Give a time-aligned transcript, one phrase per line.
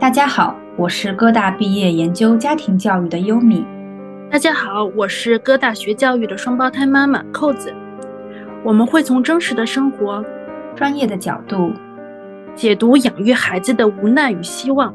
[0.00, 3.66] 大家好，我是哥大毕业研究家庭教育的优米。
[4.30, 7.70] 大家好，我是哥大学教育的双胞胎妈妈扣子。
[8.64, 10.24] 我们会从真实的生活、
[10.74, 11.74] 专业的角度
[12.56, 14.94] 解读养育孩子的无奈与希望，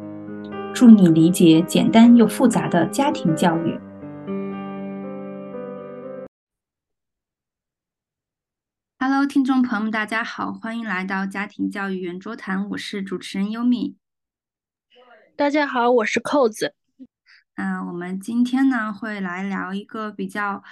[0.74, 3.80] 助你理解简单又复杂的家庭教育。
[8.98, 13.98] Hello，听众朋友们，大家好，欢迎来到家庭教育圆桌谈，我是主持人优米。
[15.38, 16.74] 大家好，我是扣子。
[17.56, 20.64] 嗯，我们今天呢会来聊一个比较。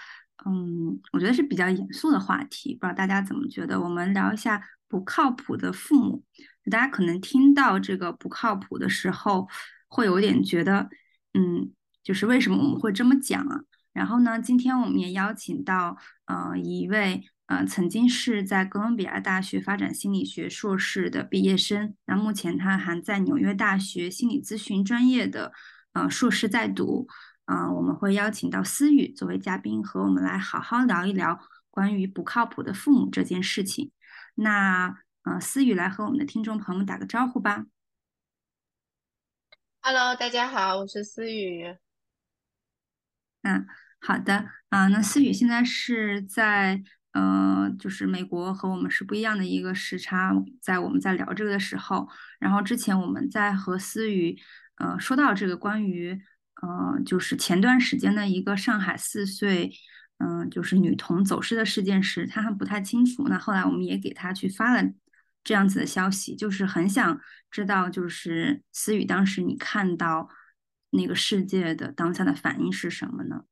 [0.46, 3.82] 嗯，我觉得是比较严肃的话题，不知道大家怎么觉得？
[3.82, 6.24] 我们聊一下不靠谱的父母。
[6.72, 9.50] 大家可能听到这个不靠谱的时候，
[9.90, 10.88] 会有点觉得，
[11.34, 13.60] 嗯，就是为什么我们会这么讲啊？
[13.92, 25.52] 然后呢，今天我们也邀请到，呃，一位，呃，曾经是在哥伦比亚大学发展心理学硕士的毕业生，那目前他还在纽约大学心理咨询专业的，
[25.92, 27.08] 呃，硕士在读。
[27.46, 31.38] 嗯，我们会邀请到思雨作为嘉宾，和我们来好好聊一聊
[31.70, 33.92] 关于不靠谱的父母这件事情。
[34.36, 37.66] 那，呃，思雨来和我们的听众朋友们打个招呼吧。
[39.82, 41.76] Hello，大家好，我是思雨。
[43.42, 43.68] 嗯，
[44.00, 44.50] 好的。
[44.70, 46.82] 啊，那思雨现在是在，
[47.14, 52.08] 呃，就是美国和我们是不一样的一个时差，在我们在聊这个的时候，
[52.40, 54.38] 然后之前我们在和思雨，
[54.76, 56.22] 呃，说到这个关于。
[56.62, 59.70] 呃，就是前段时间的一个上海四岁，
[60.20, 63.28] 嗯，就是女童走失的事件时，他还不太清楚。
[63.28, 64.82] 那后来我们也给他去发了
[65.44, 67.20] 这样子的消息，就是很想
[67.52, 70.30] 知道，就是思雨当时你看到
[70.92, 73.44] 那个世界的当下的反应是什么呢？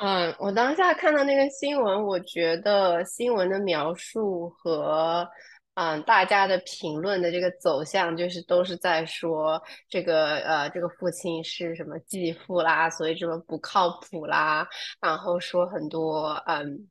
[0.00, 5.28] 嗯，我当下看到那个新闻，我觉得新闻的描述和。
[5.80, 14.66] 嗯，大家的评论的这个走向就是都是在说这个呃，这个父亲是什么继父啦，所以这么不靠谱啦，
[15.00, 16.88] 然后说很多嗯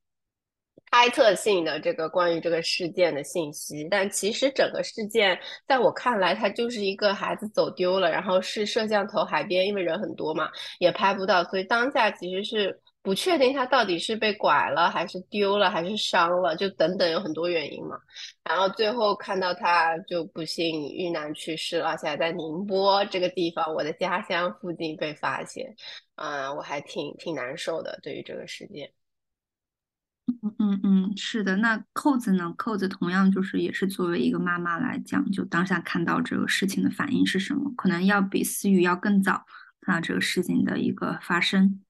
[0.90, 12.80] 猜测性的这个关于这个事件的信息，但其实整个事件在我看来，它就是一个孩子走丢了，然后是摄像头海边，因为人很多嘛，也拍不到，所以当下其实是。
[13.08, 17.98] 不确定他到底是被拐了，还是丢了，还是伤了，就等等有很多原因嘛。
[18.44, 25.74] 然后最后看到他就不幸遇难去世了，而且还在宁波这个地方，我的家乡附近被发现，
[26.16, 27.98] 嗯，我还挺挺难受的。
[28.04, 28.92] 对于这个事件，
[30.44, 31.56] 嗯嗯嗯，是的。
[31.56, 32.54] 那扣子呢？
[32.58, 37.72] 扣子同样就是也是作为一个妈妈来讲，就当下看到这个事情的反应是什么？
[37.78, 39.46] 可能要比思雨要更早
[39.80, 41.82] 看到这个事情的一个发生。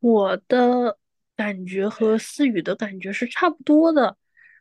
[0.00, 0.98] 我的
[1.36, 4.16] 感觉和思雨的感觉是差不多的，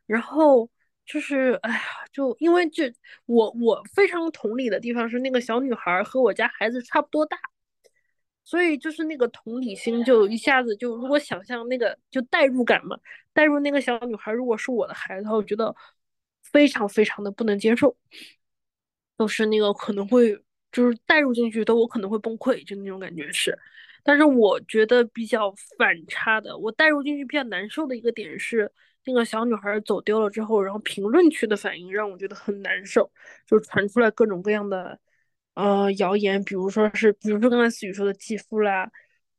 [0.06, 0.70] 然后
[1.06, 2.94] 就是，哎呀，就因为这，
[3.26, 7.38] 我我非常同理的地方是那个小女孩和我家孩子差不多大，
[8.44, 12.98] 所以就是那个同理心就一下子就，如果想象那个就代入感嘛，
[13.34, 15.76] 代入那个小女孩如果是我的孩子，我觉得
[16.44, 17.96] 非常非常的不能接受，
[19.18, 23.58] 都是那个可能会就是代入进去都我可能会崩溃，就那种感觉是。
[24.04, 28.72] 但是我觉得比较反差的，我带入进去比较难受的一个点是，
[29.06, 33.12] 那个小女孩走丢了之后，然后评论区的反应让我觉得很难受，
[33.46, 35.00] 就传出来各种各样的，
[35.56, 38.90] 呃，谣言，比如说是，比如说刚才思雨说的继父啦，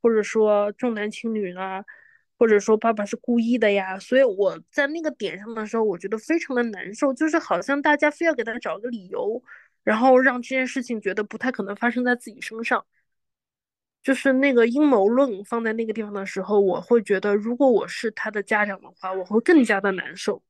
[0.01, 1.83] 或者说重男轻女啦，
[2.37, 9.41] 或者说爸爸是故意的呀，所以我在那个点上的时候，我觉得非常的难受，就是好像大家非要给他找个理由，
[9.83, 12.85] 然后让这件事情觉得不太可能发生在自己身上。
[14.03, 20.41] 就是那个阴谋论放在那个地方的时候，我会觉得，如果我是他的家长的话，我会更加的难受。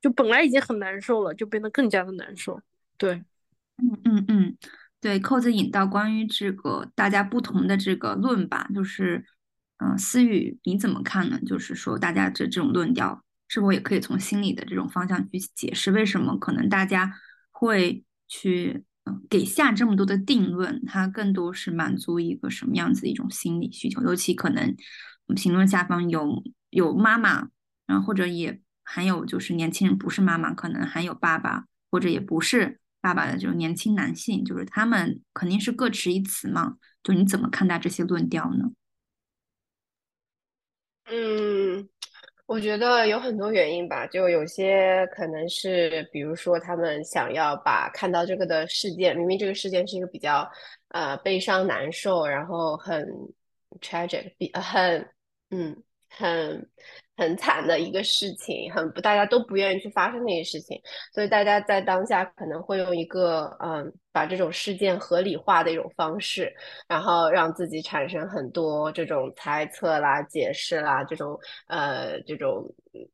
[0.00, 2.60] 就本来已经很难受了，就变得更加的难受。
[2.96, 3.22] 对，
[3.76, 4.56] 嗯嗯嗯，
[5.00, 9.24] 对，扣子引到关于这个大家不同的这个论吧，就是，
[9.78, 11.38] 嗯，思雨你怎么看呢？
[11.46, 17.14] 就是说大家这这种论调，是否也可以从心理的这种方向去解释，为什么可能大家
[17.52, 18.82] 会去？
[19.28, 24.02] 给下这么多的定论，它更多是满足一个什么样子的一种心理需求？
[24.02, 24.76] 尤其可能
[25.34, 27.48] 评论下方有有妈妈，
[27.86, 36.76] 然后或者也还有就是年轻人不是妈妈，可能还有爸爸或者也不是爸爸的这种年轻男性，就是他们肯定是各持一词嘛。
[37.02, 38.70] 就你怎么看待这些论调呢？
[41.06, 41.88] 嗯。
[42.46, 50.46] 我觉得有很多原因吧，就有些可能是，比如说他们想要把看到这个的事件，明明这个事件是一个比较
[50.88, 53.08] 呃悲伤难受，然后很
[53.80, 55.08] tragic，比很
[55.50, 55.74] 嗯
[56.16, 56.68] 很
[57.16, 60.80] 很惨的一个事情，很不大家都不愿意去发生那些事情，
[61.14, 66.52] 所以大家在当下可能会用一个嗯，把这种事件合理化的一种方式，
[66.88, 71.38] 然后让自己产生很多这种猜测啦、解释啦，这种
[71.68, 72.64] 呃这种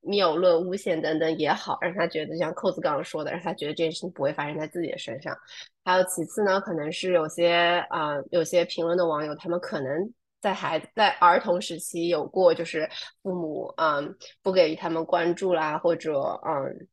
[0.03, 5.37] 谬论、诬陷等等也好，让他觉得像扣子刚刚说的，让他觉得这件事情不会发生在自己的身上。
[5.85, 10.13] 还有其次呢，可能是有些啊有些评论的网友，他们可能。
[10.41, 12.89] 在孩子在儿童时期有过，就是
[13.23, 16.13] 父母嗯不给予他们关注啦，或者
[16.45, 16.89] 嗯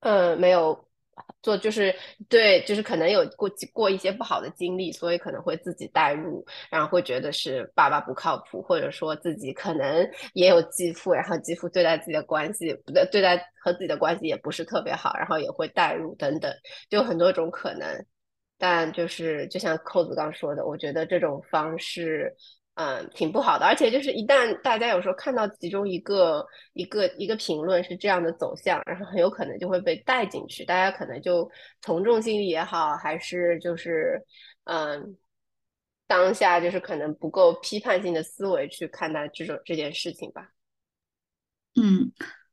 [0.00, 0.88] 嗯没有
[1.42, 1.94] 做，就是
[2.28, 16.52] 对，就是可能有过过一些不好的经历，所以可能会自己代入，然后会觉得是爸爸不靠谱，或者说自己可能也有继父，然后继父对待自己的关系不对，对待和自己的关系也不是特别好，然后也会代入等等，
[16.88, 18.06] 就很多种可能。
[18.66, 22.34] 但就是就像扣子刚说的，我觉得这种方式，
[22.76, 23.66] 嗯，挺不好的。
[23.66, 31.46] 而且就是一旦大家有时候看到其中一个一个一个评论是这样的走向，然后很有可能就会被带进去，大家可能就
[31.82, 34.18] 从众心理也好，还是就是
[34.64, 35.14] 嗯，
[36.06, 40.48] 当下就是可能不够批判性的思维去看待这种这件事情吧。
[41.76, 42.10] 嗯，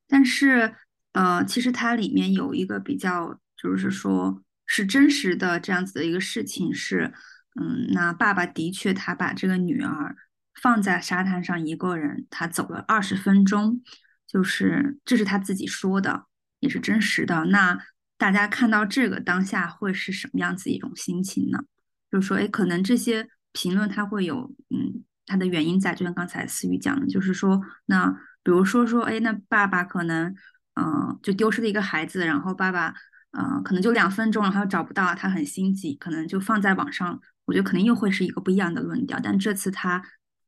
[0.10, 0.76] 但是
[1.14, 4.44] 呃，其实它里面有一个比较，就是说。
[4.74, 7.14] 是真实的这样子的一个事情是，
[7.60, 10.16] 嗯，那爸爸的确他把这个女儿
[10.62, 13.82] 放在沙滩上一个人，他走了二十分钟，
[14.26, 16.24] 就是这是他自己说的，
[16.62, 17.44] 也是真实的。
[17.48, 17.78] 那
[18.18, 21.60] 大家看到这个当下会是什么样子一种心情呢？
[22.10, 28.10] 就是说，哎，可能这些评论它会有，嗯，它的原因在，就像刚才思雨讲的，就是说，那
[28.42, 30.34] 比如说说，哎，那爸爸可能，
[30.76, 32.94] 嗯，就丢失了一个孩子，然后爸爸。
[33.32, 37.22] 嗯，可能就两分钟，然后找不到，他很心急，可能就放在网上。
[37.46, 39.20] 我觉得可能又会是一个不一样的论调。
[39.22, 40.04] 但这次他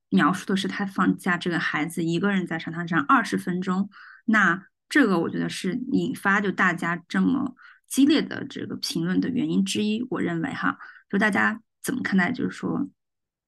[0.10, 3.90] 描述的是他放假这个孩子一个人在沙滩上二十分钟，
[4.26, 7.56] 那这个我觉得是引发就大家这么
[7.88, 10.06] 激烈的这个评论的原因之一。
[10.10, 10.78] 我认为哈，
[11.10, 12.90] 就大家怎么看待就是说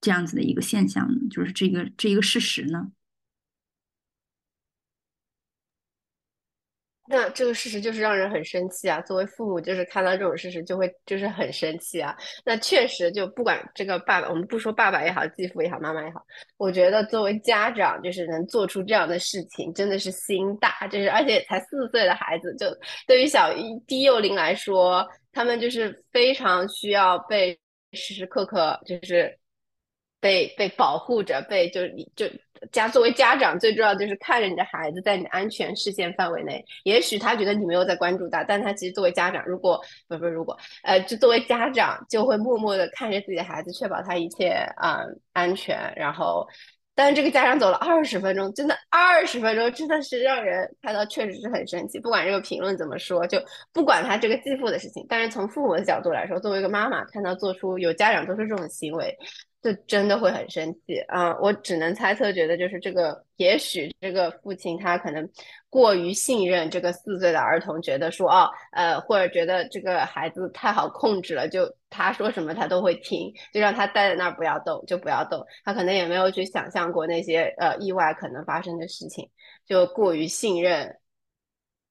[0.01, 1.19] 这样子的一个现象呢？
[1.29, 2.87] 就是这个这一个事实呢？
[7.07, 8.99] 那这个事实就是让人很生气啊！
[9.01, 12.15] 作为父母，就是看到这种事实就会就是很生气啊。
[12.43, 16.21] 那确实就不管这个爸爸，我们不说爸爸也好，继父也好，妈妈也好，
[16.57, 20.87] 我觉得作为家长，就是能做出这样的事情，真的是心大。
[20.87, 22.67] 就是而且才四岁的孩子，就
[23.05, 27.57] 对于小一低幼龄来说，他们就是非常需要被
[27.93, 29.37] 时时刻刻就是
[30.25, 32.25] 被被保护着，被就是你就。
[32.71, 36.65] 家作为家长，最重要就是看着你的孩子在你的安全视线范围内。
[36.83, 45.01] 也许他觉得你没有在关注他，但他其实作为家长，如果不不如果呃，就作为家长就会默默的看着自己的孩子，确保他一切啊
[45.33, 45.93] 安全。
[45.95, 46.47] 然后，
[46.95, 51.99] 但是这个家长走了二十分钟，真的二十分钟，真的是让人看到确实是很生气。
[51.99, 53.37] 不管这个评论怎么说，就
[53.73, 59.15] 不管他这个继父的事情，但是从父母的角度来说，作为一个妈妈，看到做出有家长做出这种行为。
[59.65, 61.35] 就真的会很生气啊！
[61.39, 65.27] 我只能猜测，觉得就是这个，也许这个父亲他可能
[65.71, 75.43] 过于信任这个四岁的儿童，觉得说哦，呃，或者觉得这个孩子太好控制了，就他说什么他都会听，就让他待在那儿不要动，就不要动。
[75.63, 79.27] 他可能也没有去想象过那些呃意外可能发生的事情，
[79.65, 80.95] 就过于信任，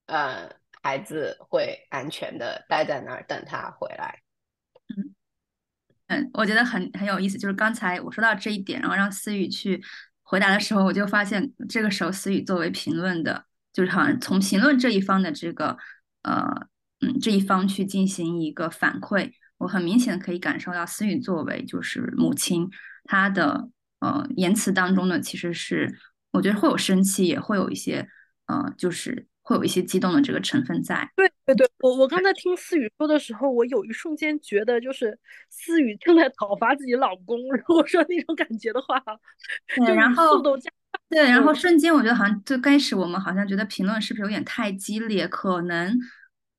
[0.06, 0.48] 呃，
[0.80, 4.20] 孩子会安全的待在那儿等他回来。
[4.96, 5.12] 嗯。
[6.08, 9.82] 嗯，我觉得很很有意思，就是刚才我说到这一点，然后让思雨去
[10.23, 15.77] 回答的时候，我就发现这个时候思雨作为评论的，就是好像从评论这一方的这个
[16.23, 16.67] 呃
[17.01, 22.69] 嗯这一方去进行一个反馈，我很明显可以感受到思雨作为就是母亲，
[23.05, 23.69] 她的
[24.01, 25.99] 呃言辞当中呢，其实是
[26.32, 28.06] 我觉得会有生气，也会有一些
[28.46, 29.27] 呃就是。
[29.44, 31.08] 会有一些激动的这个成分在。
[31.15, 35.17] 对对对，我我刚才听思雨说的时候，我有一瞬间觉得就是
[35.51, 37.39] 思雨正在讨伐自己老公。
[37.53, 38.98] 如果说那种感觉的话，
[39.77, 40.70] 对，然后加
[41.10, 45.29] 对，然后瞬间我觉得好像最开始我们好像觉得评论是不是有点太激烈？
[45.29, 45.94] 可能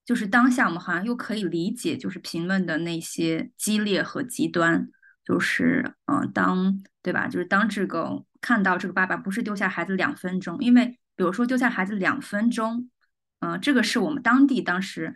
[0.05, 4.87] 就是当下我们好像又可以理解，就是评论的那些激烈和极端，
[5.25, 7.27] 就是嗯，当对吧？
[7.27, 10.99] 就是当这个看到这个爸爸不是丢下孩子两分钟，因为。
[11.15, 12.89] 比如说丢下孩子两分钟，
[13.39, 15.15] 嗯，这个是我们当地当时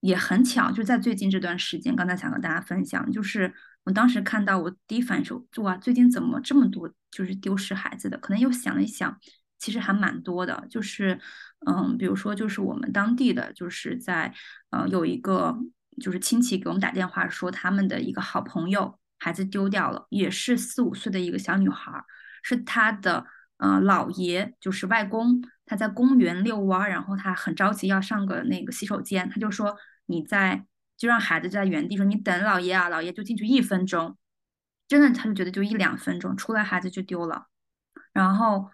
[0.00, 8.18] 也很巧，就在最近这段时间，刚才想和大家分享，就是我当时看到我第一反应说，哇，最近怎么这么多就是丢失孩子的？
[8.18, 9.16] 可能又想了一想，
[9.58, 11.20] 其实还蛮多的，就是
[11.66, 14.34] 嗯，比如说就是我们当地的，就是在
[14.70, 15.56] 呃有一个
[16.00, 22.02] 就是亲戚给我们打电话说，他们的一个好朋友孩子丢掉了，也是四五岁的一个小女孩，
[22.42, 23.26] 是他的。
[23.58, 34.16] 呃，姥爷就是外公，他在公园遛弯，然后他很着急要上个那个洗手间，他就说你在，就让孩子在原地说你等姥爷啊，姥爷就进去一分钟，
[34.86, 37.46] 真的他就觉得就一两分钟，出来孩子就丢了，
[38.12, 38.70] 然后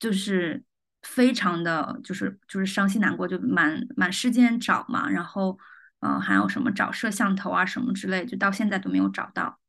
[0.00, 0.64] 就是
[1.02, 5.56] 非常的就是就是伤心难过，就满满世界找嘛，然后
[6.00, 9.60] 嗯还有什么找摄像头啊什么之类，就到现在都没有找到，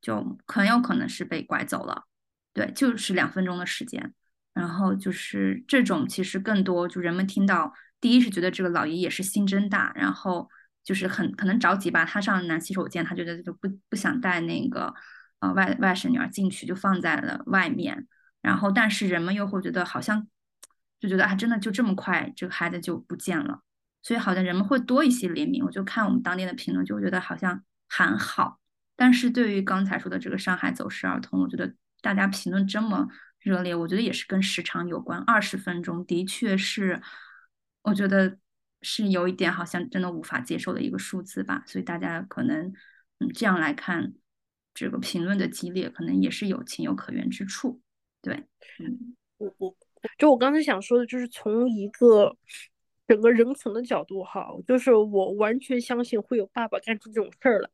[0.00, 2.04] 就很有可能是被拐走了。
[2.54, 4.14] 对，就是两分钟的时间，
[4.54, 10.48] 然后就是这种，其实更多就人们听到，第一是觉得这个老爷爷是心真大，然后
[10.84, 14.94] 就是很可能着急吧，他上男洗手间，他觉得就不不想带那个
[15.40, 18.06] 呃外外甥女儿进去，就放在了外面，
[18.40, 20.24] 然后但是人们又会觉得好像
[21.00, 23.62] 就觉得啊，真的就这么快，这个孩子就不见了，
[24.00, 25.64] 所以好像人们会多一些怜悯。
[25.64, 28.60] 我就看我们当地的评论，就觉得好像还好，
[28.94, 31.74] 但是对于刚才说的这个上海走失儿童，我觉得。
[32.04, 33.08] 大家评论这么
[33.40, 35.18] 热烈，我觉得也是跟时长有关。
[35.20, 37.00] 二十分钟的确是，
[37.80, 38.36] 我觉得
[38.82, 41.64] 是有一点好像真的无法接受的一个数字吧。
[41.66, 42.70] 所以大家可能
[43.20, 44.12] 嗯这样来看，
[44.74, 47.80] 这个评论的激烈可能也是有情有可原之处。
[48.20, 48.34] 对，
[48.80, 49.74] 嗯，我我
[50.18, 52.36] 就我刚才想说的就是从一个
[53.08, 57.70] 整个人层的角度哈，就是我完全相信会有爸爸干出这种事儿来。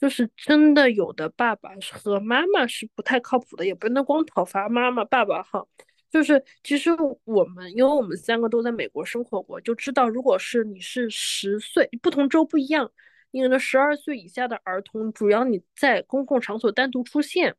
[0.00, 5.66] 就是真的，有的爸爸和妈妈是不太靠谱的，也不能光讨伐妈妈、爸爸哈。
[6.10, 6.90] 就是其实
[7.24, 12.90] 我们，因为我们三个都在美国生活过，就知道，如果是你是十岁，不同州不一样，
[13.30, 17.54] 你的十二岁以下的儿童，主要你在公共场所单独出现，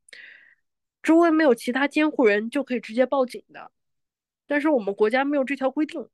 [1.04, 3.72] 周围没有其他监护人，就可以直接报警的。
[4.48, 6.10] 但是我们国家没有这条规定。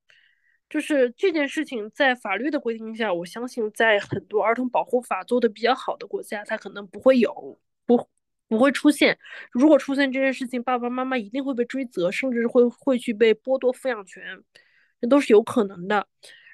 [0.69, 8.09] 就是这件事情，在法律的规定下，我相信在很多儿童保护法做的比较好的国家，它可能不会有，不
[8.49, 9.17] 不会出现。
[9.51, 14.43] 如果出现这件事情，爸爸妈妈一定会被追责，甚至会会去被剥夺抚养权，
[14.99, 16.07] 这都是有可能的。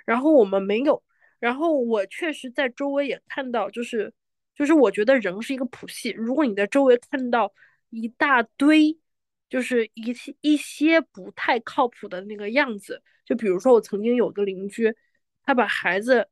[0.05, 1.03] 然后我们没有，
[1.39, 4.13] 然后我确实在周围也看到，就是
[4.55, 7.51] 就是我觉得人是一个谱系，如果你在周围看到
[7.89, 8.98] 一大堆，
[9.53, 13.03] 就是一些一些不太靠谱的那个样子。
[13.24, 14.91] 就比如说，我曾经有个邻居，
[15.43, 16.27] 他把孩子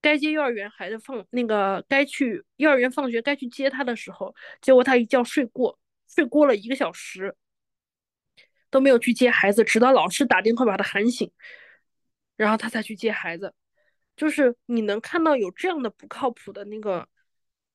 [0.00, 7.34] 该接幼儿园孩子放那个该去幼儿园放学该去接他的时候，结果他一觉睡过，睡过了一个小时，
[8.70, 11.28] 都没有去接孩子，直到老师打电话把他喊醒，
[12.36, 13.52] 然后他才去接孩子。
[14.16, 17.08] 就是你能看到有这样的不靠谱的那个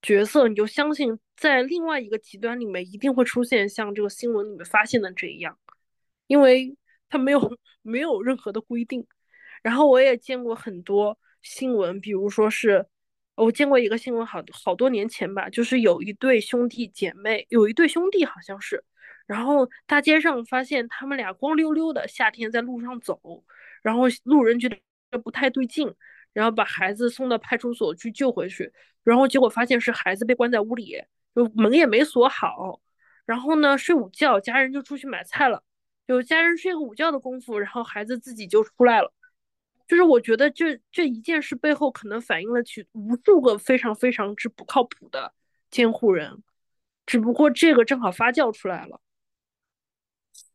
[0.01, 5.58] 角色，你就相信在另外一个极端里面一定会出现像这个新闻里面发现的这样，
[6.28, 6.75] 因为。
[7.10, 9.06] 他没有没有任何的规定，
[9.62, 12.88] 然后我也见过很多新闻，比如说是，
[13.36, 18.84] 我见过一个新闻，好好多年前吧，就是有一对兄弟姐妹，有一对兄弟好像是，
[19.28, 23.44] 然后大街上发现他们俩光溜溜的，夏天在路上走，
[23.84, 25.94] 然后路人觉得不太对劲，
[26.34, 28.74] 然后把孩子送到派出所去救回去，
[29.04, 31.00] 然后结果发现是孩子被关在屋里，
[31.36, 32.80] 就门也没锁好，
[33.25, 35.63] 然后呢睡午觉，家人就出去买菜了。
[36.06, 39.13] 有家人睡个午觉的功夫，然后孩子自己就出来了。
[39.88, 45.34] 就是我觉得这这一件事背后可能反映了去无数个非常非常之不靠谱的
[45.70, 46.42] 监护人，
[47.06, 49.02] 只不过这个正好发酵出来了。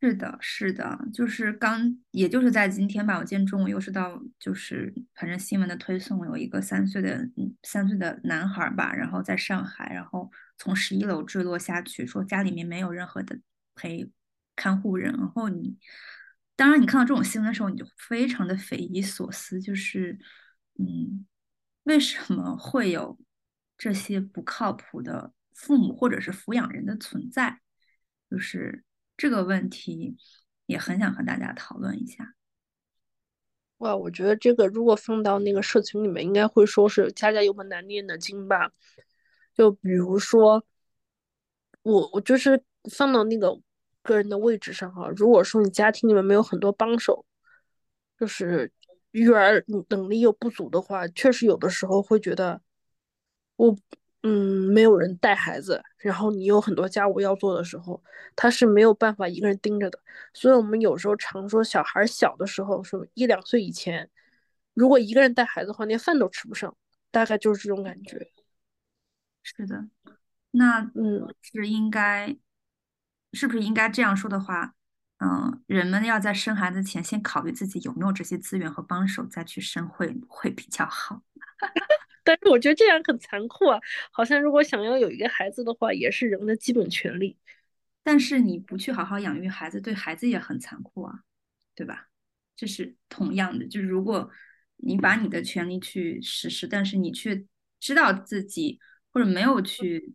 [0.01, 7.29] 是的，是的，就是刚，也就是在今天吧，我今天中午又是到，就是反正新闻的推送，有一个三岁的
[7.63, 13.39] 三岁的男孩吧，然后在上海，然后从十一楼坠落下去，说家里面没有任何的
[13.73, 14.11] 陪。
[14.55, 15.77] 看护人，然后你，
[16.57, 20.19] 当然你看到这种新闻的时候，你就非常的匪夷所思，就是，
[20.77, 21.25] 嗯，
[21.83, 23.17] 为什么会有
[23.77, 27.61] 这些不靠谱的父母或者是抚养人的存在？
[28.29, 28.83] 就是
[29.15, 30.17] 这个问题，
[30.65, 32.33] 也很想和大家讨论一下。
[33.77, 38.73] 哇，我觉得这个如果放到那个社群里面，应该会说是家家有本难念的经吧。
[39.59, 40.63] 就比如说，
[41.81, 43.59] 我我就是放到那个。
[44.01, 47.25] 个人的位置上哈，如果说你家庭里面没有很多帮手，
[48.17, 48.71] 就是
[49.11, 52.61] 育儿能力又不足的话，确实有的时候会觉得
[53.57, 53.75] 我
[54.23, 58.01] 嗯没有人带孩子，然后你有很多家务要做的时候，
[58.37, 59.99] 他是没有办法一个人盯着的。
[60.33, 64.09] 所以我们有时候常说，小孩小的时候，说一两岁以前，
[64.73, 66.75] 如果一个人带孩子的话，连饭都吃不上，
[67.11, 68.31] 大概就是这种感觉。
[69.43, 69.87] 是的，
[70.51, 72.37] 那嗯是应该。
[73.31, 74.73] 是不是应该这样说的话？
[75.19, 81.21] 嗯，人们要在生孩子前先考虑自己有没有这些资源和帮手，再去生会会比较好。
[82.23, 83.79] 但是我觉得这样很残酷啊，
[84.11, 87.37] 好像如果想要有一个孩子的话，也是人的基本权利。
[88.01, 91.19] 但是你不去好好养育孩子，对孩子也很残酷啊，
[91.75, 92.07] 对吧？
[92.55, 94.31] 这是同样的，就是如果
[94.77, 97.45] 你把你的权利去实施，但是你却
[97.79, 98.79] 知道自己
[99.11, 100.13] 或者没有去，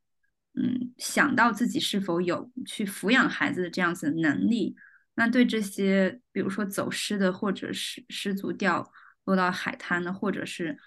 [0.54, 4.76] 嗯，想到自己是否有去抚养孩子的这样子的能力，
[5.14, 8.92] 那对这些比如说走失的，或者是失足掉
[9.24, 10.78] 落到海滩的，或者是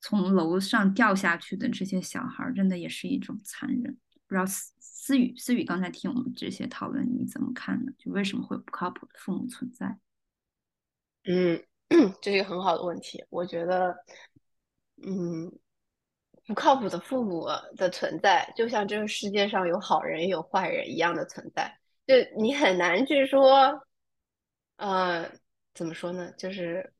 [0.00, 3.98] 从楼上掉下去的这些小孩，真的也是一种残忍。
[4.26, 7.92] 不知道思思雨思雨刚才听我们这些讨论，你怎么看呢？
[7.98, 9.98] 就为什么会有不靠谱的父母存在？
[11.24, 11.60] 嗯，
[12.22, 13.24] 这是一个很好的问题。
[13.28, 13.96] 我觉得，
[15.02, 15.50] 嗯，
[16.50, 21.72] 不靠谱的父母的存在，就像这个世界上有好人也有坏人一样的存在。
[22.08, 23.80] 就你很难去说，
[24.76, 25.30] 呃，
[25.74, 26.32] 怎么说呢？
[26.36, 26.92] 就是。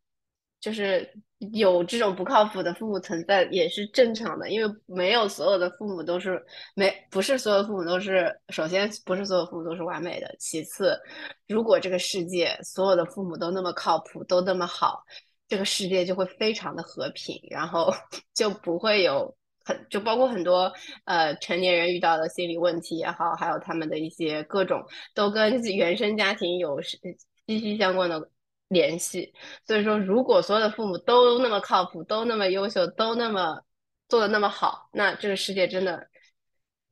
[0.60, 1.10] 就是
[1.54, 6.38] 有这种不靠谱的父母存在也是正常的，因为没有所有的父母都是
[6.74, 10.36] 没，不是所有父母都是，首先不是所有父母都是完美的。
[10.38, 11.00] 其次，
[11.48, 15.02] 如果这个世界所有的父母都那么靠谱，都那么好，
[15.48, 17.90] 这个世界就会非常的和平，然后
[18.34, 20.72] 就不会有很，就包括很多
[21.04, 26.98] 呃成年人遇到的心理问题也好，还有他们的一些各种都跟原生家庭有息
[27.46, 28.30] 息相关的。
[28.72, 29.34] 联系，
[29.66, 33.60] 所以说，如果所有的父母都那么靠谱，都那么优秀，都那么
[34.08, 36.06] 做的那么好，那这个世界真的，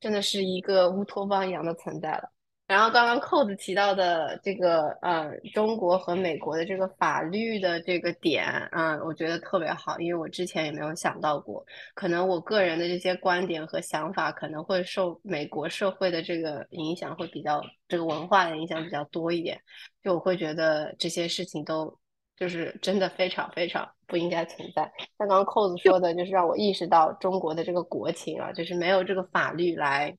[0.01, 2.33] 真的是一个乌托邦一样的存在了。
[2.69, 17.59] 然后刚刚扣子提到的这个，呃，中国和美国的这个法律的这个点，嗯，我觉得特别好，因为我之前也没有想到过，可能我个人的这些观点和想法可能会受美国社会的这个影响会比较，
[17.89, 19.59] 这个文化的影响比较多一点，
[20.05, 21.99] 就我会觉得这些事情都
[22.37, 24.83] 就是真的非常非常不应该存在。
[25.17, 30.15] 像刚刚扣子说的，就是让我意识到中国的这个国情啊，就是没有这个法律来。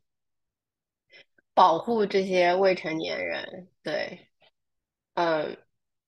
[1.59, 4.17] 保护这些未成年人，对，
[5.15, 5.57] 嗯，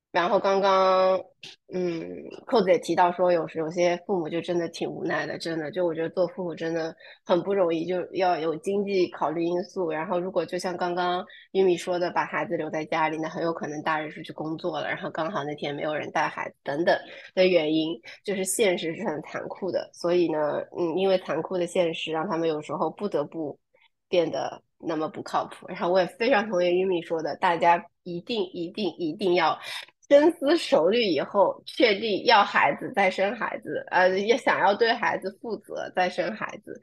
[0.10, 1.20] 然后刚刚，
[1.74, 2.00] 嗯，
[2.48, 9.91] 扣子也提到说，有时有些父母就真的挺无奈的，真的，就我觉得做父母真的很不容易，就要有经济考虑因素。
[9.91, 16.97] 然后如果就像刚刚玉米说的，把孩子留在家里，那很有可能大人出去工作了，然后刚好那天没有人带孩子等等
[17.36, 19.89] 的原因，就是现实是很残酷的。
[19.93, 23.60] 所以呢，嗯，因为残酷的现实，让他们有时候不得不
[24.08, 24.63] 变得。
[24.84, 29.58] 那么不靠谱，然后我也非常同意玉米说的，大家一定一定一定要
[30.10, 36.82] 深思熟虑以后，确定要孩子再生孩子，呃，也想要对孩子负责再生孩子。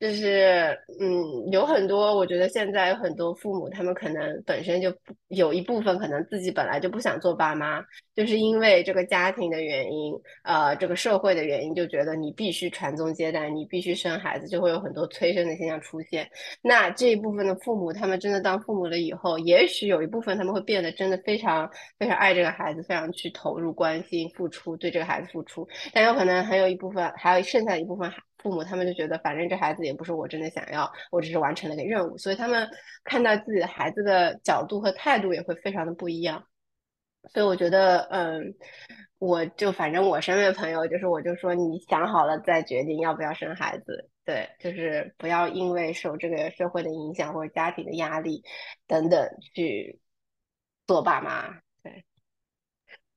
[0.00, 4.90] 就是嗯，有很多，我觉得现在有很多父母，他们可能本身就
[5.28, 7.84] 有一部分可能自己本来就不想做爸妈，
[8.14, 16.26] 就是因为这个家庭的原因，呃，这个社会的原因，就觉得你必须传宗接代，你必须生孩子，就会有很多催生的现象出现。
[16.62, 28.16] 那这一部分的父母，他们真的当父母了以后，也许有一部分他们会变得真的非常非常爱这个孩子，非常去投入、关心、付出，对这个孩子付出，但有可能还有一部分，还有剩下一部分孩。
[28.42, 32.68] 父母他们就觉得，反正这孩子也不是我真的想要，我只是完成了个任务，所以他们
[33.04, 36.46] 看待自己的孩子的角度和态度也会非常的不一样。
[37.34, 38.54] 所以我觉得，嗯，
[39.18, 48.42] 我就反正我身边的朋友，就是我就说，你想好了再决定要不要生孩子，对，就是不要因为受这个社会的影响或者家庭的压力
[48.86, 50.00] 等等去
[50.86, 51.60] 做爸妈。
[51.82, 52.04] 对，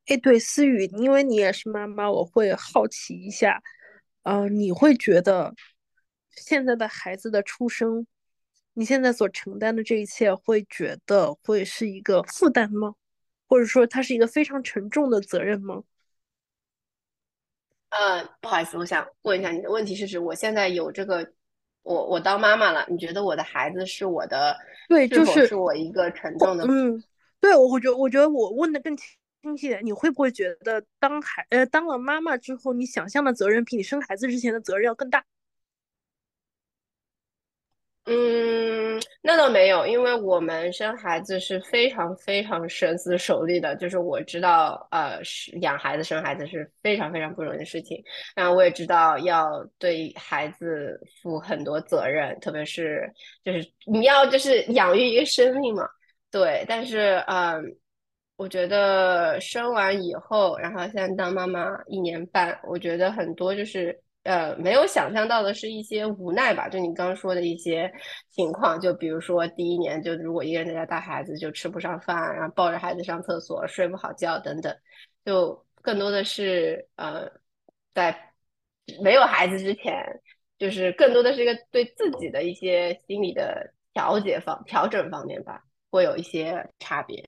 [0.07, 3.61] 哎，对，思雨，因为你也是妈妈，我会好奇一下。
[4.23, 5.53] 呃，你会觉得
[6.31, 8.07] 现在的孩子的出生，
[8.73, 12.95] 你现在所承担的这一切，会觉得会是一个负担吗？
[13.47, 15.83] 或者说，它是一个非常沉重的责任吗？
[17.89, 21.33] 呃，不好意思，我想问一下，你的问题是指我现在有这个，
[21.83, 24.57] 我我当妈妈了，你觉得我的孩子是我的，
[24.89, 27.03] 对，就是是我一个沉重的，嗯，
[27.39, 29.05] 对，我觉得我觉得我问的更清。
[29.43, 35.21] 亲戚，你会不会觉得当孩呃当了妈妈之后，你想象的责任比你生孩子之前的责任要更大？
[38.05, 43.75] 嗯，那倒没有，因为我们生孩子是非常非常深思熟虑的。
[43.75, 48.01] 就是我知道，呃，是养孩子、生孩子是非常非常不容易的事情。
[48.35, 53.11] 然后我也知道要对孩子负很多责任，特别是
[53.43, 55.85] 就是你要就是养育一个生命嘛。
[56.31, 57.75] 对，但是嗯。
[58.43, 66.67] 我觉得生完以后，然后现在当妈妈一年半，我觉得很多就是呃没有想象到的是一些无奈吧。
[66.67, 67.89] 就你刚说的一些
[68.31, 74.75] 情况，就比如说第一年，就如果一个人在家带孩子，就吃不上饭，然后抱着孩子上厕所，睡不好觉等等，
[75.23, 77.25] 就更多的是呃
[77.93, 78.33] 在
[79.01, 79.95] 没有孩子之前，
[80.59, 87.23] 就是更多的是一个对自己的一些心理的调节方调整方面吧，会有一些差别。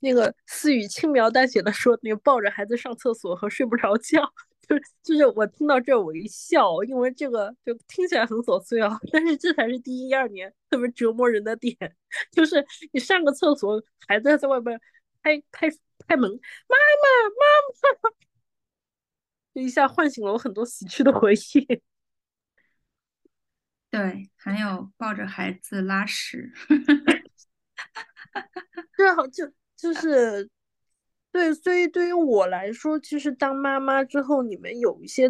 [0.00, 4.32] 那个思雨轻描淡写的说，那个抱着孩子上厕所和睡不着觉，
[4.68, 11.76] 就是就是我听到这我一笑，因为这个就听起来很琐碎啊，但是这才是第一二年特别折磨人的点，
[12.30, 14.80] 就是你上个厕所，孩子还在外边
[15.22, 15.68] 拍拍
[16.06, 16.38] 拍门，妈妈
[17.30, 17.36] 妈
[18.02, 18.10] 妈，
[19.54, 21.38] 就一下唤醒了我很多死去的回忆。
[23.90, 26.52] 对，还有抱着孩子拉屎，
[28.96, 29.52] 这好就。
[29.78, 30.50] 就 是，
[31.30, 35.28] 对，所以对于我来说，其实当妈妈之后，你们有一些，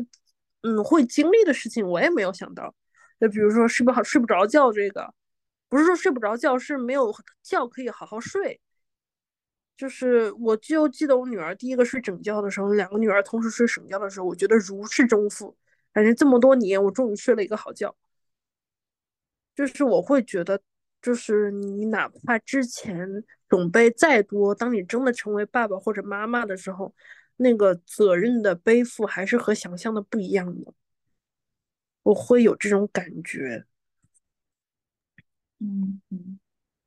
[0.62, 2.74] 嗯，会经历的事情，我也没有想到。
[3.20, 5.12] 就比如说睡不好、睡不着觉，这个
[5.68, 8.58] 不是说睡不着觉，是没有觉可以好好睡。
[9.76, 15.54] 就是我就记得我女儿第一个睡整觉的时候，两个女儿同时睡整觉的时候，我觉得如释重负，
[15.92, 17.94] 反正这么多年，我终于睡了一个好觉。
[19.54, 20.58] 就是我会觉得。
[21.00, 23.08] 就是你哪怕之前
[23.48, 26.94] 准备再多，当你真的成为爸爸或者妈妈的时候，
[27.36, 30.72] 那个责任的背负还是和想象的不一样的。
[32.02, 33.64] 我会有这种感觉。
[35.58, 36.38] 嗯嗯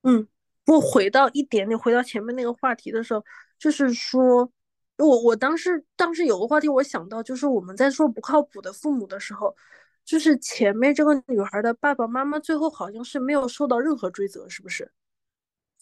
[0.04, 0.28] 嗯。
[0.64, 3.24] 不过回到一点点，回到前面那个话题的时候，
[3.58, 4.52] 就是说，
[4.98, 9.56] 我我当时当时有个话题，我想到就是我们在说不靠谱的父母的时候。
[10.04, 14.92] 就是前面这个女孩的爸爸妈妈最后好像是没有受到任何追责，是不是？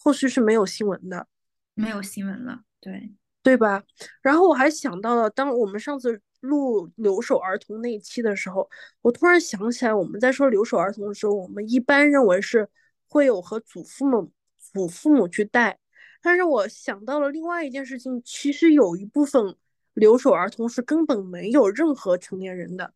[0.02, 1.26] 后续是没有新闻的，
[1.74, 3.84] 没有新闻了，对对吧？
[4.22, 8.68] 然后我还想到了，当我们上次录留守儿童那一期的时候，
[9.02, 12.66] 我突然想起来，我们在说留守儿童的时候，我们一般认为是
[13.08, 15.78] 会有和祖父母、祖父母去带，
[16.22, 19.54] 但是我想到了另外一件事情，其实有一部分
[19.92, 22.94] 留守儿童是根本没有任何成年人的。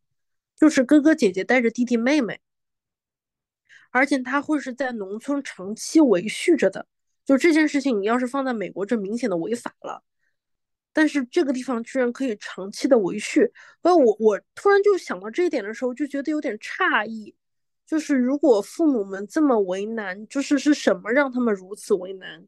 [0.55, 2.39] 就是哥哥姐姐带着弟弟妹妹，
[3.91, 6.87] 而且他会是在农村长期维续着的。
[7.25, 10.03] 就这件事情，你要是放在美国，这明显的违法了。
[10.93, 17.35] 但是这个地方居然可以长期的维续，所以我我突然就想到这一点的时候，就觉得有点诧异。
[17.85, 22.47] 就是如果父母们这么为难，就是是什么让他们如此为难？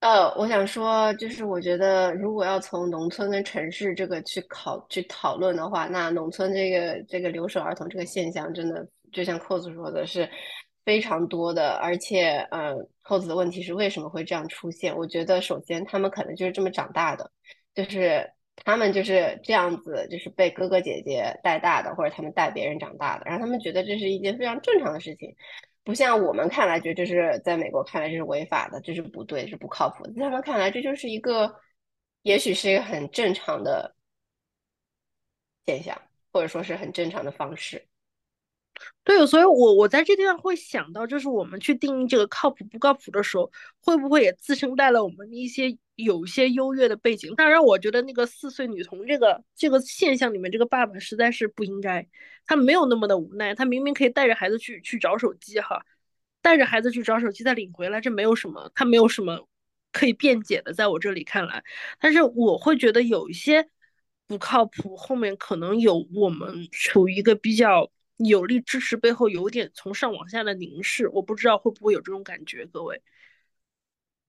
[0.00, 10.30] 呃，我想说，就是我觉得，如果要从农村跟城市这个去考去讨论的话，那农村这个这个留守儿童这个现象，真的就像扣子说的，是
[10.88, 11.72] 非常多的。
[11.82, 14.96] 而且，嗯，扣子的问题是为什么会这样出现？
[14.96, 17.30] 我觉得，首先他们可能就是这么长大的，
[17.74, 25.36] 就是他们就是这样子，就是被哥哥姐姐带大的，或者他们带别人长大的，然后他们觉得这是一件非常正常的事情。
[25.84, 30.12] 不像我们看来，觉得这是在美国看来这是违法的，这是不对，是不靠谱的。
[30.14, 31.54] 在他们看来，这就是一个，
[32.22, 33.94] 也许是一个很正常的
[35.66, 36.00] 现象，
[36.32, 37.86] 或者说是很正常的方式。
[39.04, 47.34] 对，所以我我在这地方会想到，就是我们去定义这个靠谱不靠谱的时候，会不会也自身带了我们一些有些优越的背景？
[47.34, 52.06] 当然，我觉得那个四岁女童这个这个现象里面，这个爸爸实在是不应该，
[52.44, 55.82] 他没有那么的无奈，他明明可以带着孩子去去找手机哈，
[56.42, 59.48] 带着孩子去找手机再领回来，这没有什么，他没有什么
[59.90, 61.64] 可以辩解的，在我这里看来，
[61.98, 63.70] 但是我会觉得有一些
[64.26, 67.90] 不靠谱，后面可能有我们处于一个比较。
[68.18, 73.00] 有力支持背后有点从上往下的凝视，我不知道会不会有这种感觉，各位。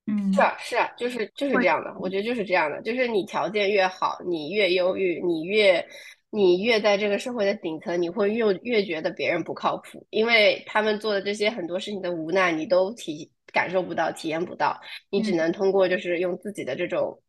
[0.06, 5.86] 嗯，是啊，是啊，就是就是这样的，我觉得就是这样的，就是你条件越好，你越忧郁，你越
[6.32, 14.80] 你越在这个社会的顶层，你会越越觉得别人不靠谱，因为他们做的这些很多事情的无奈，你都体感受不到，体验不到，
[15.12, 17.22] 你只能通过就是用自己的这种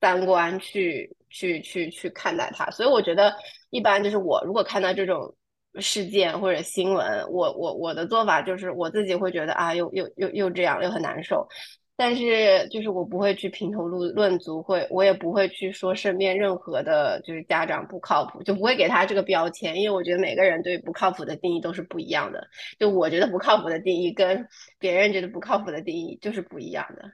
[0.00, 3.34] 三观去去去去看待它，所以我觉得
[3.70, 5.32] 一般就是我如果看到这种。
[5.80, 11.48] 事件或者新闻，我我我的做法就是我自己会觉得啊，又又又又这样，又很难受。
[11.94, 22.44] 但是就是我不会去评头论论足，会我也不会去说身边任何的就是家长不靠谱，就不会给他这个标签，因为我觉得每个人对不靠谱的定义都是不一样的。
[22.78, 24.44] 就我觉得不靠谱的定义跟
[24.78, 27.04] 别人觉得不靠谱的定义就是不一样的。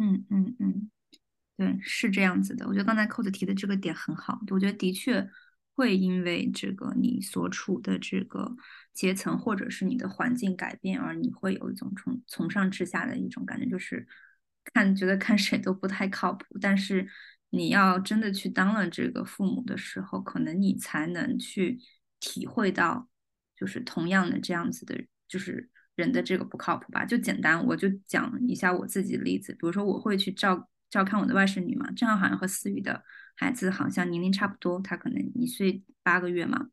[0.00, 0.90] 嗯嗯嗯，
[1.58, 2.66] 对，是这样子的。
[2.66, 5.28] 我觉得刚才扣子提的这个点很好，我觉得的确。
[5.82, 8.54] 会因为这个你所处的这个
[8.94, 14.06] 阶层，或者是你的环境改变，而你会有一种从从上至下的一种感觉，就是
[14.72, 16.56] 看觉得看谁都不太靠谱。
[16.60, 17.04] 但是
[17.50, 21.80] 你要真的去当了这个父母的时候，可能你才能去
[22.20, 23.08] 体会到，
[23.56, 27.04] 就是同样的这样子的，就是人的这个不靠谱吧。
[27.04, 33.02] 就简单，我就讲一下我自己的例子，比如说我会去照照看我的外甥女嘛，正好好像和思雨的。
[33.34, 36.66] 孩子好像年龄差不多，他可能一岁八个月嘛。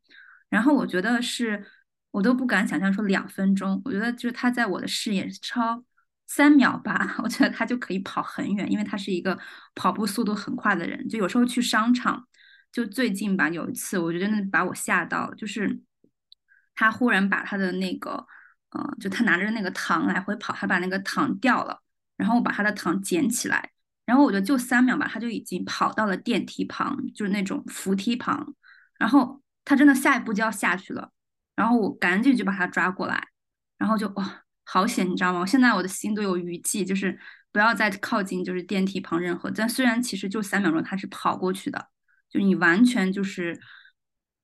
[0.48, 1.64] 然后我觉得是，
[2.10, 5.84] 我都不敢想象说两分钟，我觉得就是他在我的视野超
[6.26, 9.38] 三秒吧， 我觉得他就可以跑很远，因为他是一个
[9.74, 11.08] 跑步速度很快的人。
[11.08, 12.26] 就有时候去商场，
[12.72, 15.80] 就最近吧，有一次我觉得那把我吓到了，就是
[16.74, 18.26] 他忽然把他的那个，
[18.70, 21.80] 呃，就他拿着那个糖来回跑，他把那个糖掉了，
[22.16, 23.70] 然后我把他的糖捡起来，
[24.10, 28.54] 然后我觉得就三秒吧，他就已经跑到了电梯旁，就是那种扶梯旁，
[28.98, 29.40] 然后。
[29.62, 31.12] 他真的下一步就要下去了，
[31.54, 33.28] 然后我赶紧就把他抓过来，
[33.78, 35.38] 然后就哇，好险，你知道吗？
[35.38, 37.16] 我现在我的心都有余悸，就是
[37.52, 39.48] 不要再靠近，就是电梯旁任何。
[39.50, 41.86] 但虽然其实就三秒钟，他是跑过去的，
[42.28, 43.60] 就你完全就是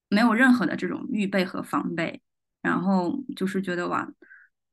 [0.09, 2.23] 没有任何的这种预备和防备，
[2.63, 4.07] 然后就是觉得哇，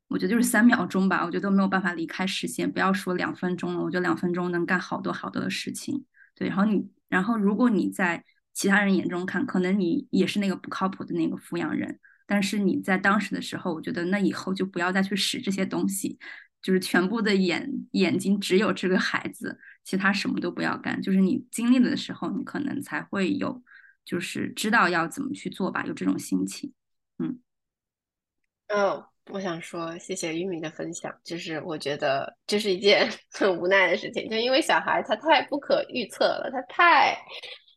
[0.07, 6.05] 我觉得就是三秒钟吧，我觉得都没有办法离开视线，不要说两分钟了，我觉得两分钟能干好多好多的事情。
[6.35, 8.23] 对，然后你，然后如果你在。
[8.55, 16.19] 其他人眼中看，可能你也是那个不靠谱的那个抚养人，但是你在当时的时候，我觉得那以后就不要再去使这些东西，
[16.61, 21.01] 就是全部的眼眼睛只有这个孩子，其他什么都不要干。
[21.01, 23.63] 就是你经历了的时候，你可能才会有，
[24.05, 26.71] 就是知道要怎么去做吧，有这种心情。
[27.17, 27.39] 嗯，
[28.67, 37.17] 嗯，我想说谢谢玉米的分享，就是我觉得这是一件 很无奈的事情，就因为小孩他太不可预测了，他太。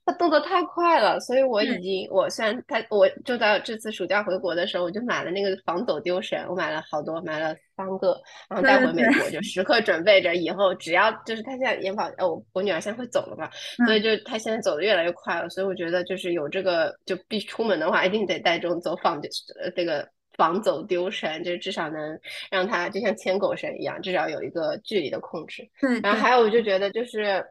[0.09, 8.17] 他动作太快了，所以我已经，我虽然他，我就在这次暑假回国的时候，我就买了那个防走丢绳，我买了好多，买了三个，
[8.49, 13.51] 然后带回美国，就 时刻准备着，以后只要就是他现在眼跑，哦，我女儿现在会走了嘛，
[13.85, 19.21] 所以就他现在走的越来越快了，所以我觉得就是有这个，就必出门的话，一定得带这种走防
[19.61, 22.19] 呃这个防走丢绳，就是至少能
[22.51, 25.69] 让他就像牵狗绳一样，至少有一个距离的控制。
[25.81, 27.45] 对，然后还有我就觉得就是。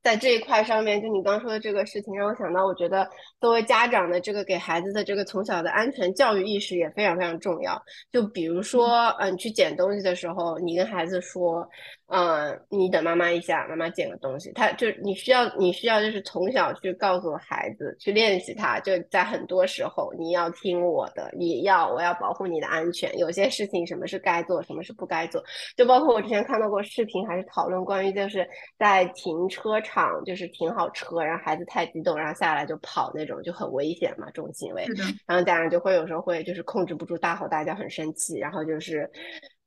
[0.00, 3.06] 在这一块上面，就你刚说的这个事情，让我想到，我觉得
[3.40, 7.82] 作为家长的这个给孩子的这个从小的安全教育意识也非常非常重要。
[8.12, 11.68] 就比如说，嗯，去捡东西的时候，你跟孩子说。
[12.10, 14.50] 嗯，你等妈妈一下，妈妈捡个东西。
[14.52, 18.80] 他就你需要，你需要就是从小去告诉孩子，去练习他。
[18.80, 23.14] 就在很多时候，你要听我的，你要我要保护你的安全。
[23.18, 25.44] 有些事情什么是该做，什么是不该做。
[25.76, 34.86] 就包括我之前看到过视频，还是讨论关于就是在停车场，就是停好车，然后孩子太激动，然后下来就跑那种，就很危险嘛，这种行为。
[35.26, 39.10] 然后家长就会有时候会就是控制不住大吼大叫，很生气，然后就是。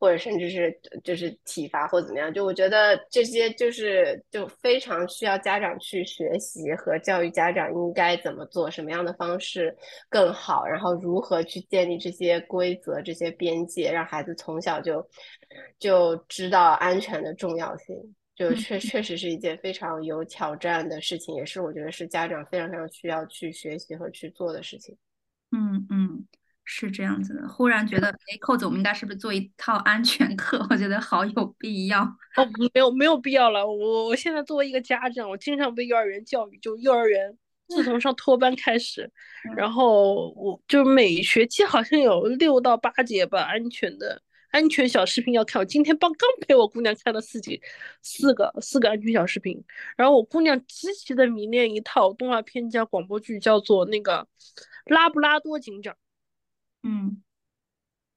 [0.01, 9.77] 或者甚至是就是体罚或怎么样，就我觉得这些就是就非常需要家长去学习和教育家长应该怎么做，什么样的方式
[10.09, 15.07] 更好，然后如何去建立这些规则、这些边界，让孩子从小就
[15.77, 17.95] 就知道安全的重要性，
[18.35, 24.97] 就确确实是一件非常有挑战的事情，也是我觉得是家长非常非常需要去学习和去做的事情。
[25.51, 26.25] 嗯嗯。
[26.73, 30.65] 是这样子的，忽然觉得，哎，寇总，我们应该是不是做一套安全课？
[30.71, 32.01] 我觉得好有必要。
[32.37, 33.67] 哦，没有没有必要了。
[33.67, 39.11] 我我现在作为一个家长，我经常被幼儿园教育，就幼儿园自从上托班开始，
[39.57, 45.59] 然后我就每学期好像有六到八节吧，安全的安全小视频要看。
[45.59, 47.61] 我今天帮刚陪我姑娘看了四集，
[48.01, 49.61] 四个四个安全小视频。
[49.97, 54.25] 然后我姑娘极其的迷恋一套动画片加广播剧，叫做那个
[54.85, 55.93] 拉布拉多警长。
[56.83, 57.21] 嗯，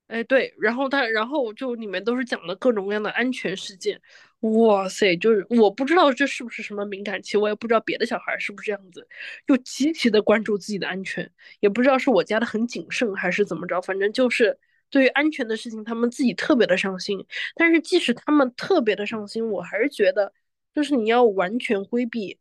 [0.07, 4.01] 哎对，然后他，然后就里面都是讲的各种各样的安全事件，
[4.41, 9.07] 哇塞，就是我不知道这是不是什么敏感期，我也不知道别的小孩是不是这样子，
[9.47, 14.59] 就极其的关注自己的安全，也不知道是我家的很谨慎还是怎么着，反正就是
[14.91, 17.25] 对于安全的事情，他们自己特别的上心。
[17.57, 20.33] 但是即使他们特别的上心，我还是觉得，
[20.75, 22.39] 就是你要完全规避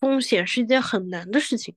[0.00, 1.74] 风险是一件很难的事情。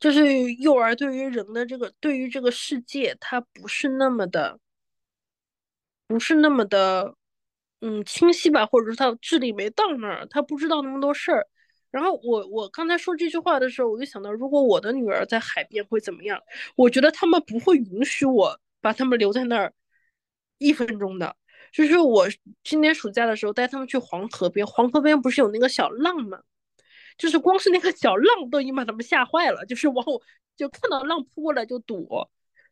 [0.00, 4.58] 就是幼儿对于人的这个，对于这个世界，他不是那么的，
[6.06, 7.14] 不是那么的，
[7.80, 11.46] 嗯，清晰吧，或者说他智力没到那儿，他不知道那么多事儿。
[11.90, 16.40] 然后我我刚才说这句话的时候，我就想到，如果我的女儿在海边会怎么样？
[16.76, 19.72] 我觉得他们不会允许我把他们留在那儿
[20.58, 21.36] 一分钟的。
[21.72, 22.26] 就是我
[22.62, 26.40] 今年暑假的时候带他们去黄河边，黄河边不是有那个小浪吗？
[27.18, 30.22] 就是光是那个小浪都已经把他们吓坏了，就是往我
[30.56, 32.30] 就看到浪扑过来就躲，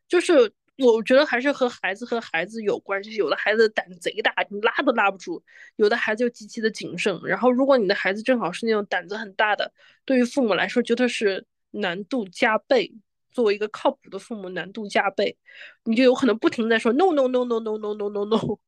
[0.09, 5.43] 就是我觉得还是和孩子和孩子有关系，有的孩子胆子贼大，你拉都拉不住；
[5.77, 7.21] 有的孩子又极其的谨慎。
[7.25, 9.73] 然后如果你的孩子正好是那种胆子很大的，
[10.05, 12.95] 对于父母来说觉得是难度加倍。
[13.33, 15.37] 作为一个靠谱的父母，难度加倍，
[15.85, 18.59] 你就有可能不停在说 no no no no no no no no no。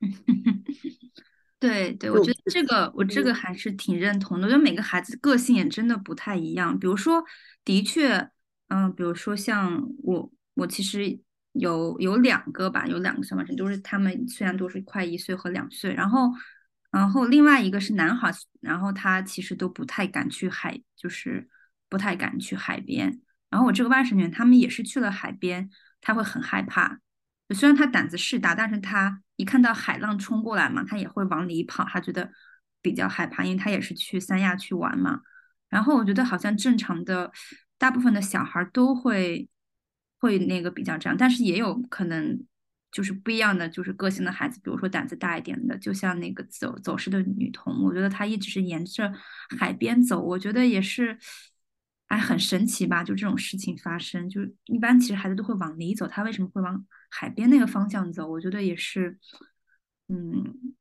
[1.58, 4.46] 对对，我觉得这个我这个还是挺认同的。
[4.46, 6.78] 我觉得每个孩子个性也真的不太一样。
[6.78, 7.24] 比如说，
[7.64, 8.28] 的确，
[8.68, 11.18] 嗯，比如说像我，我其实
[11.52, 16.30] 有有两个吧，有两个小外甥，都是他们虽然都是快一岁和两岁，然后，
[16.90, 21.48] 然后另外一个是男孩，然后他其实都不太敢去海，就是
[21.88, 23.18] 不太敢去海边。
[23.48, 25.70] 然后我这个外甥女，他们也是去了海边，
[26.02, 26.98] 他会很害怕。
[27.54, 32.30] 虽然他胆子是大，但是他一看到海浪冲过来嘛，他也会往里跑，他觉得
[32.82, 35.20] 比较害怕，因为他也是去三亚去玩嘛。
[35.68, 37.30] 然后我觉得好像正常的
[37.78, 39.48] 大部分的小孩都会
[40.18, 42.44] 会那个比较这样，但是也有可能
[42.90, 49.12] 就是不一样的就是个性的孩子，比如说胆子大一点的，就像那个走走失的女童，我觉得她一直是沿着
[49.58, 51.18] 海边走，我觉得也是。
[52.06, 53.02] 哎，很神奇吧？
[53.02, 58.28] 就这种事情发生，就一般其实孩子都会往里走，他为什么会往海边那个方向走？
[58.28, 59.18] 我觉得也是，
[60.08, 60.74] 嗯，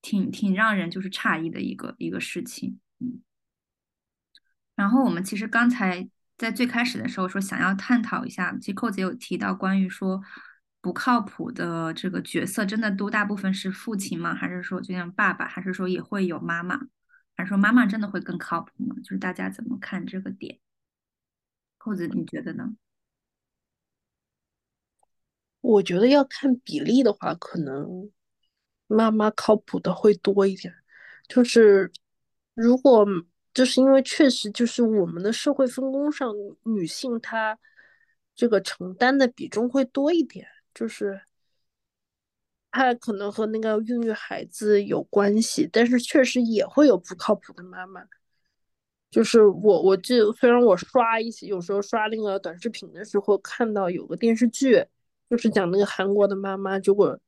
[0.00, 2.78] 挺挺让人就是诧异的一个一个事情。
[3.00, 3.20] 嗯，
[4.74, 6.08] 然后我们其实刚才
[6.38, 10.22] 在最开始的时候说想要探讨一下，其实扣子有提到关于说
[10.80, 14.34] 不靠谱的这个角色，真的都大部分是父亲吗？
[14.34, 15.46] 还是说就像爸爸？
[15.46, 16.80] 还是说也会有妈妈？
[17.36, 18.94] 还说妈妈真的会更靠谱吗？
[19.02, 20.58] 就是大家怎么看这个点？
[21.78, 22.76] 扣子，你觉得呢？
[25.60, 28.10] 我觉得要看比例的话，可能
[28.86, 30.74] 妈妈靠谱的会多一点。
[31.28, 31.90] 就是
[32.54, 33.06] 如果
[33.54, 36.32] 就是因为确实就是我们的社会分工上，
[36.64, 37.58] 女性她
[38.34, 41.22] 这个承担的比重会多一点，就是
[42.72, 48.02] 她可能和那个孕育孩子有关系，但是确实也会有不靠谱的妈妈。
[49.10, 54.82] 就是我，我记得虽然我刷一些，有时候刷那个短视频的时候，看到有个电视剧，
[55.28, 57.18] 就是讲那个韩国的妈妈，结果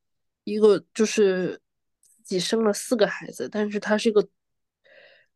[0.45, 1.61] 一个就是
[2.23, 4.27] 自己生了四个孩子，但是她是一个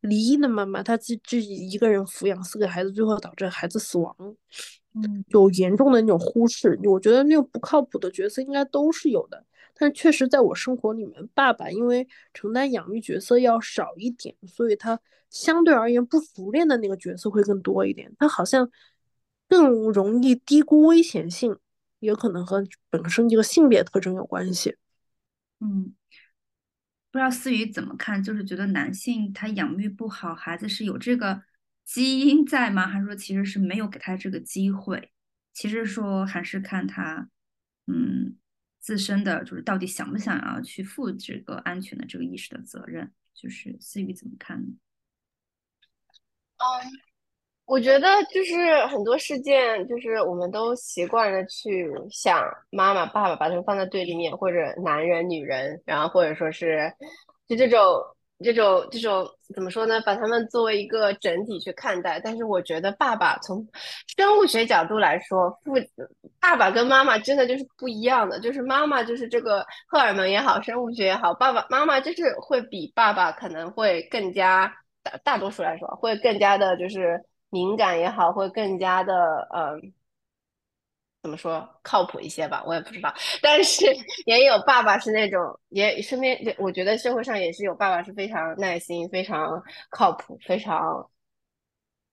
[0.00, 4.16] 离异的妈妈，她自自己一个人抚养四个孩子，最后导致孩子死亡，
[4.94, 6.76] 嗯，有严重的那种忽视。
[6.82, 9.44] 我觉得那种不靠谱的角色应该都是有的，
[9.80, 15.00] 但确实在我生活里面，爸爸因为承担养育角色要少一点，所以他。
[15.32, 18.68] 相对而言，不熟练的那个角色会更多一点，他好像
[19.48, 21.56] 更容易低估危险性，
[22.00, 24.74] 也可能和本身这个性别特征有关系。
[25.60, 25.94] 嗯，
[27.12, 28.20] 不知道思雨怎么看？
[28.20, 31.40] 就是觉得男性他养育不好孩子是有这个
[31.84, 32.88] 基因在吗？
[32.88, 35.12] 还是说其实是没有给他这个机会？
[35.52, 37.28] 其实说还是看他，
[37.86, 38.36] 嗯，
[38.80, 43.12] 自身的就是到底想不想要去负这个安全的这个意识的责任？
[43.32, 44.66] 就是思雨怎么看呢？
[46.56, 46.66] 嗯，
[47.64, 56.92] 我觉得就是很多事件，就是我们都习惯了去想妈妈、爸爸，把他们放在对立面，或者男人、女人，然后或者说是
[57.46, 57.78] 就这种、
[58.42, 60.00] 这种、这种怎么说呢？
[60.06, 62.20] 把他们作为一个整体去看待。
[62.20, 63.66] 但是我觉得爸爸从
[64.16, 65.74] 生物学角度来说，父
[66.40, 68.40] 爸爸跟妈妈真的就是不一样的。
[68.40, 74.72] 就是妈妈就是这个荷尔蒙也好，生物学也好，爸爸妈妈就是会比爸爸可能会更加。
[75.02, 79.14] 大大多数来说，会更加的，就是敏感也好，会更加的，
[79.50, 79.80] 嗯，
[81.22, 83.12] 怎么说，靠谱一些吧，我也不知道。
[83.42, 83.84] 但是
[84.24, 91.10] 也有爸爸是那种，也身边，我觉得社会上也是有爸爸是非常耐心、非常靠谱、非常，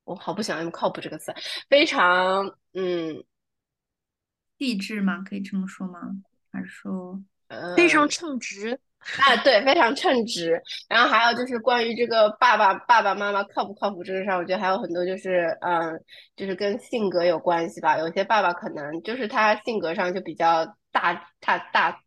[0.04, 1.34] 我好不喜欢用“靠谱”这个词，
[1.70, 3.24] 非常，嗯，
[4.58, 5.24] 励志吗？
[5.26, 6.02] 可以这么说吗？
[6.52, 7.22] 还是说，
[7.78, 8.78] 非常称职？
[9.00, 10.62] 啊，对，非常称职。
[10.90, 15.98] 然后还有就是关于这个爸爸、爸爸妈妈靠不靠谱这个上，我觉得还有很多就是，嗯，
[16.36, 17.98] 就是跟性格有关系吧。
[17.98, 22.02] 有些爸爸可能就是他性格上就比较大、大、大、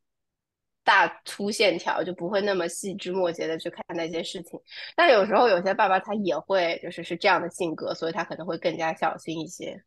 [0.84, 4.60] 大粗线条，就不会那么细枝末节的去看待一些事情。
[4.94, 9.82] 但有时候有些爸爸他也会就是是这样的性格，所以他可能会更加小心一些。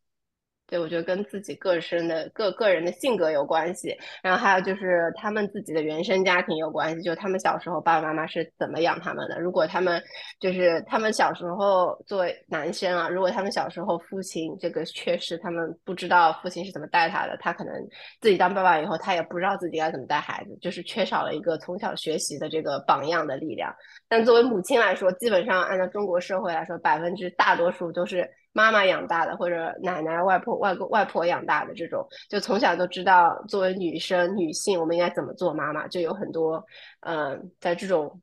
[0.73, 9.39] 对，我觉得跟自己个身的个个人的性格有关系，然后还有就是他们自己的原生家庭有关系，就他们小时候爸爸妈妈是怎么养他们的。
[9.39, 10.01] 如果他们
[10.39, 17.71] 就是他们小时候作为男生啊，如果他们小时候父亲这个缺失，他们不知道父亲是怎么带他的，他可能
[18.19, 23.71] 自己当爸爸以后，他也不知道自己该怎么带孩子，就是缺少了一个从小学习的这个榜样的力量。
[24.09, 28.27] 但作为母亲来说，基本上按照中国社会来说，百分之大多数都是。
[28.53, 36.63] 妈妈养大的，或者奶奶、外婆、外公、外婆养大的这种，就从小都知道作为女生、女性，我们应该怎么做妈妈，就有很多，
[37.01, 38.21] 嗯，在这种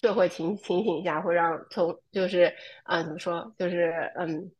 [0.00, 2.52] 社会情情形下，会让从就是，
[2.84, 4.50] 嗯，怎么说，就是嗯，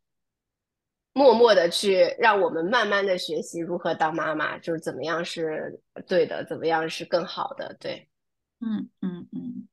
[1.14, 8.08] 默默的去让我们慢慢的学习如何当妈妈，就是怎么样是对的，怎么样是更好的，对，
[8.60, 9.68] 嗯嗯嗯，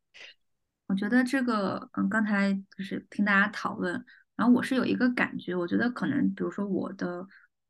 [0.87, 4.05] 我觉得这个，嗯，刚才就是听大家讨论。
[4.35, 7.27] 然后我是有一个感觉，我觉得可能比如说我的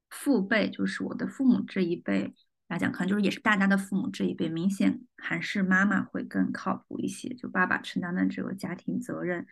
[0.09, 2.33] 父辈，就是我的父母这一辈
[2.67, 9.45] 来讲，可能就是也是大家的父母这一辈，明显还是妈妈会更靠谱一些，就爸爸承担的这个家庭责任，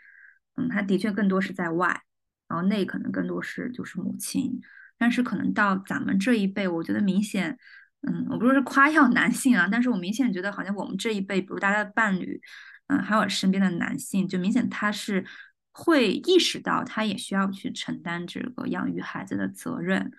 [0.55, 2.01] 嗯，他的确更多是在外，
[2.47, 4.61] 然后内可能更多是就是母亲。
[4.97, 7.57] 但是可能到咱们这一辈，我觉得明显，
[8.01, 12.39] 嗯，我不是夸耀男性啊，但是我明显觉得好像我们这一辈，比如大家的伴侣，
[12.87, 15.25] 嗯，还有身边的男性，就明显他是
[15.73, 20.11] 会意识到他也需要去承担这个养育孩子的责任，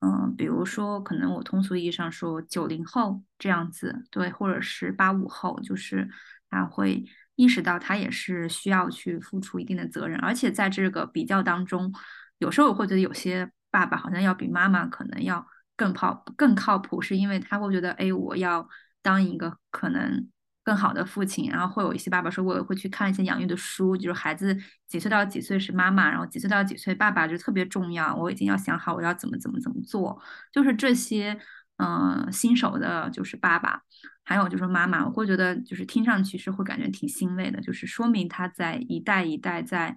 [0.00, 6.08] 嗯，比如说可能我通俗意义上说九零后这样子，对，或者是八五后，就是
[6.48, 11.92] 他会意识到他也是需要去付出一定的责任，而且在这个比较当中，
[12.38, 13.50] 有时候我会觉得有些。
[13.72, 15.46] 爸爸好像要比妈妈可能要
[15.76, 18.68] 更靠更靠谱，是因为他会觉得，哎，我要
[19.00, 20.28] 当一个可能
[20.70, 21.50] 更好的父亲。
[21.50, 24.56] 然后会有一些爸爸说，我也会去看一些养育的书，就是孩子
[24.86, 28.14] 几岁到几岁是妈妈，然后几岁到几岁爸爸就特别重要。
[28.14, 30.22] 我已经要想好我要怎么怎么怎么做。
[30.52, 31.36] 就是这些，
[31.78, 33.82] 嗯，新手的，就是爸爸，
[34.22, 39.96] 还有就是妈妈，我会觉得就是听上去是会感觉挺欣慰的，就是说明他在一代一代在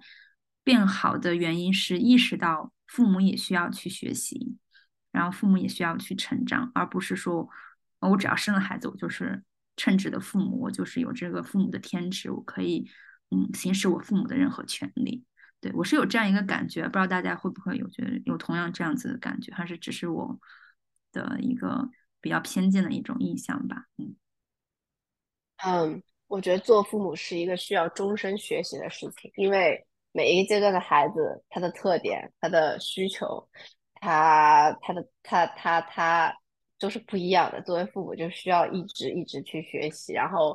[0.64, 2.72] 变好的原因是意识到。
[2.86, 4.56] 父母也需要去学习，
[5.10, 7.48] 然后父母也需要去成长，而不是说，
[7.98, 9.42] 我只要生了孩子，我就是
[9.76, 12.88] 称职的父母，我就是有这个父母的天职，我可以，
[13.30, 15.24] 嗯，行使我父母的任何权利。
[15.60, 20.38] 对我是有这样一个感觉，不知道大家会不会有觉得有同样这样子的感觉，还是只是我
[21.12, 21.88] 的一个
[22.20, 23.86] 比较偏见的一种印象吧？
[23.98, 24.16] 嗯，
[25.64, 29.86] 嗯，我觉得做父母是一个需要终身学习的事情，因为。
[30.16, 33.48] 每一个阶段的孩子，他的特点、他的需求，
[33.94, 36.32] 他、他的、他、他、他
[36.84, 37.62] 都是不一样的。
[37.62, 40.54] 作为父母，就需要一直一直去学习，然后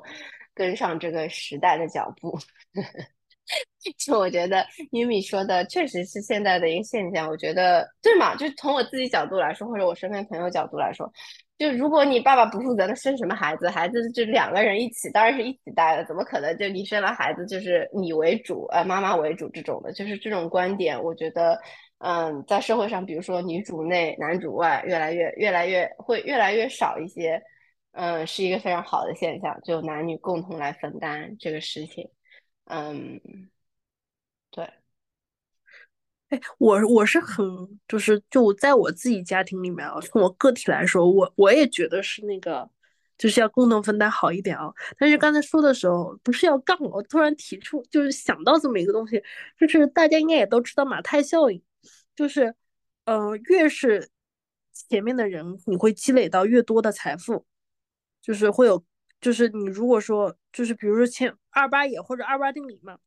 [0.54, 2.38] 跟上这个时代的脚步。
[3.98, 7.28] 就我觉得，玉米说的确实是现在的一个现象。
[7.28, 8.36] 我觉得对嘛？
[8.36, 11.12] 就从我自己角度来说，或者我身边朋友角度来说。
[11.58, 13.68] 就如果你爸爸不负责，那生什么孩子？
[13.68, 19.92] 孩子就两个人一起，当然是一起带的，怎么可能就你生了孩子就是你为主，呃，妈妈为主这种的？
[19.92, 21.60] 就是这种观点，我觉得，
[22.00, 27.42] 嗯，在社会上，比如说女主内男主外，越来越越来越会越来越少一些，
[27.92, 32.10] 嗯，是一个非常好的现象，就男女共同来分担这个事情，
[32.66, 33.20] 嗯，
[34.52, 34.70] 对。
[36.30, 37.44] 哎，我我是很
[37.88, 42.70] 就是就在我自己家庭里面啊，从我个体来说，我我也觉得是那个
[43.18, 44.72] 就是要共同分担好一点啊。
[45.00, 49.22] 但是刚才说的时候不是要杠我，突然提出就是想到这么一个东西，
[49.60, 51.60] 就是大家应该也都知道马太效应，
[52.20, 52.54] 就是
[53.06, 54.10] 呃越是
[54.74, 57.46] 前面的人，你会积累到越多的财富，
[58.22, 58.84] 就是会有
[59.22, 62.98] 就是你如果说就是比如说前二八也或者二八定理嘛。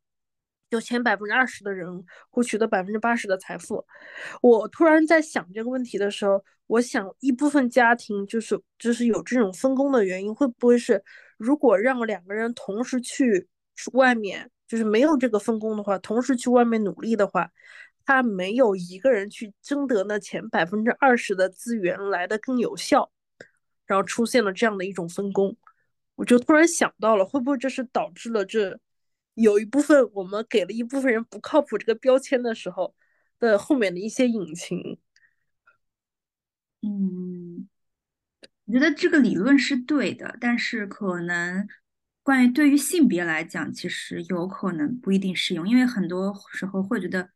[0.70, 3.84] 有前百分之二十的人会取得百分之八十的财富。
[4.40, 11.04] 我突然在想这个问题的时候，我想一部分家庭就是就是有这种分工的原因，会不会是
[11.36, 13.46] 如果让两个人同时去
[13.92, 17.50] 外面，就是没有这个分工的话，同时去外面努力的话，
[18.05, 23.11] 他没有一个人去争得那前百分之二十的资源来的更有效，
[23.86, 25.57] 然后出现了这样的一种分工，
[26.14, 28.78] 我就突然想到了，会不会这是导致了这？
[29.34, 32.94] 有一部分我们给了一部分人不靠谱这个标签的时候
[33.40, 34.98] 的后面的一些隐情，
[36.82, 37.66] 嗯，
[38.66, 41.66] 我觉得这个理论是对的，但是可能
[42.22, 47.30] 关于对于性别来讲，其实有可能不一定适用，因为很多时候会觉得，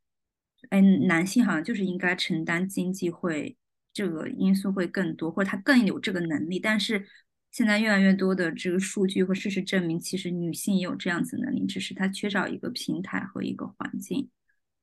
[0.70, 3.56] 哎，男性好像就是应该承担经济会
[3.92, 7.06] 这个因素会更多，或者他更有这个能力，但是。
[7.52, 14.28] 现在越来越多的这个数据和事实证明，其实女性也有这样子能力，只是她缺少一个平台和一个环境。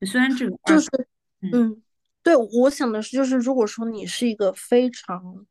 [0.04, 0.88] 虽然这个就是，
[1.52, 1.80] 嗯，
[2.20, 5.46] 对，我想的是，就是如果说你是一个非常，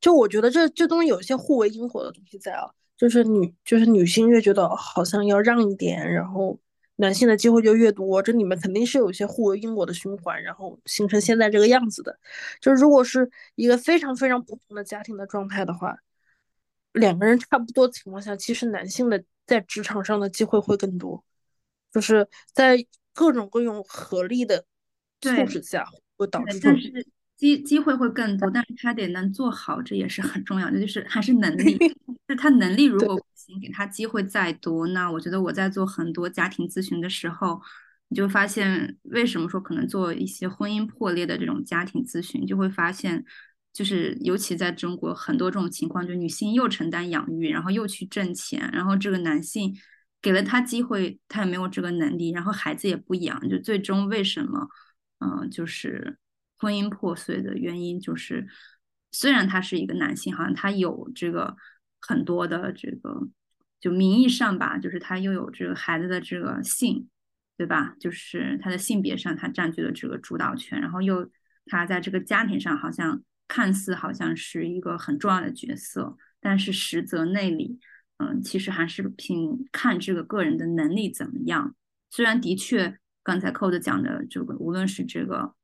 [0.00, 6.58] 就我觉得这这东西有一些互为因果的东西在啊，就是女就是女性越觉得好像要让一点，然后
[7.02, 12.18] 男性的机会就越多，这里面肯定是有一些互为因果的循环，然后形成现在这个样子的。
[12.60, 15.98] 就是如果是一个非常非常普通的家庭的状态的话。
[16.94, 21.24] 两个人差不多情况下，其实男性的在职场上的机会会更多，
[21.90, 24.66] 就是在各种各种合力的
[25.22, 25.86] 促使下，
[26.18, 26.60] 会导致。
[26.62, 27.06] 但是
[27.42, 31.76] 机机会会更多，但是他得能做好，这也是很重要的，就是还是能力。
[32.28, 37.60] 就他能力如果不行，给他机会再多，那我觉得我在做很多家庭咨询的时候，
[38.08, 43.24] 你就发现为什么说可能做一些婚姻破裂的这种家庭咨询，就会发现。
[43.74, 49.74] 就是尤其在中国，很多这种情况，就女性又承担养育，然后又去挣钱，然后这个男性
[50.20, 54.68] 给了他机会，他也没有这个能力，然后孩子也不养，就最终为什么，
[55.20, 56.18] 嗯，就是
[56.62, 58.46] 婚姻破碎的原因就是，
[59.10, 61.56] 虽然他是一个男性，好像他有这个
[62.00, 63.26] 很多的这个，
[63.80, 67.08] 就名义上吧，就是他又有这个孩子的这个性，
[67.56, 67.96] 对吧？
[67.98, 71.28] 就是他的性别上他占据了这个主导权，然后又
[71.66, 76.16] 他在这个家庭上好像看似好像是一个很重要的角色。
[76.40, 77.80] 但是实则内里，
[78.18, 81.74] 嗯，其实还是凭看这个个人的能力怎么样。
[82.10, 85.54] 虽然的确，刚才扣子讲的这个，无论是这个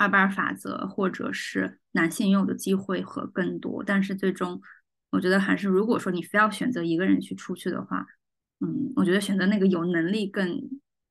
[0.00, 4.58] 二八法则，或者是男性拥有的机会和更多，但是最终，
[5.10, 8.06] 我觉得还是，如果说你非要选择一个人去出去的话，
[8.60, 10.58] 嗯，我觉得选择那个有能力更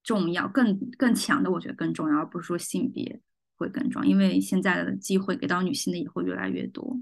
[0.03, 3.21] 重要，更更强的，我觉得更重要，而不是说性别
[3.55, 6.99] 会更重要，因为现在的机会给到女性的也会越来越多，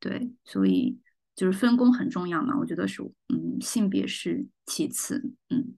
[0.00, 0.98] 对，所以。
[1.38, 5.76] 就是分工很重要嘛，我觉得是，嗯，性别是其次，嗯。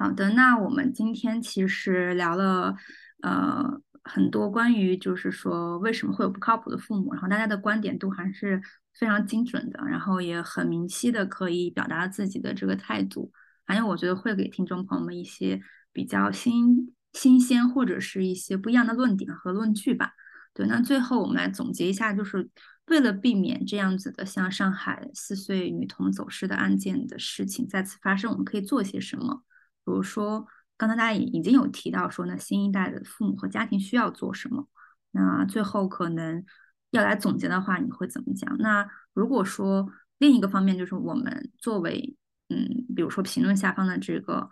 [0.00, 2.76] 好的，那我们今天其实聊了，
[3.20, 8.62] 呃，很多关于就是说为什么会有不靠谱的父母，然后大家的观点都还是
[8.94, 13.32] 非常精准的，然后也很明晰的可以表达自己的这个态度，
[13.66, 15.60] 还有我觉得会给听众朋友们一些
[15.92, 20.12] 比较新新鲜或者是一些不一样的论点和论据吧。
[20.54, 22.48] 对，那最后我们来总结一下，就是
[22.86, 29.42] 为了避免这样子的像上海四岁女童走失的案件的事情再次发生，我们可以做些什么？
[29.88, 34.68] 比如说，刚才大家也已经有提到说，那新一代的父母和家庭需要做什么？
[35.12, 36.44] 那最后可能
[36.90, 38.54] 要来总结的话，你会怎么讲？
[38.58, 42.14] 那如果说另一个方面就是我们作为
[42.50, 44.50] 嗯，比如说评论下方的这个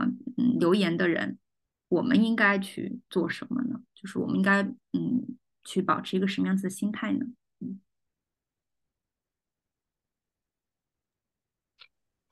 [0.00, 1.38] 嗯嗯留言的人，
[1.88, 3.80] 我们应该去做什么呢？
[3.94, 5.36] 就是我们应该嗯。
[5.64, 7.24] 去保持一个什么样子的心态呢？
[7.60, 7.78] 嗯，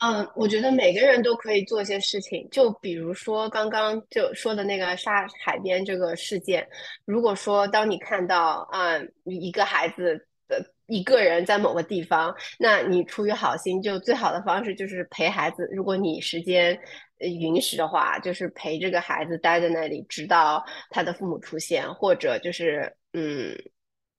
[0.01, 6.67] 嗯我觉得每个人都可以做一些事情，就比如说刚刚就说的那个沙海边这个事件。
[7.05, 10.17] 如果说当你看到啊一个孩子
[10.49, 15.69] 的一个人在某个地方，那你出于好心，就最好的方式就是陪孩子。
[15.73, 16.79] 如果你时间
[17.19, 22.95] 允许的话，就是陪这个孩子待在那里，直到他的父母出现，或者就是。
[23.13, 23.59] 嗯，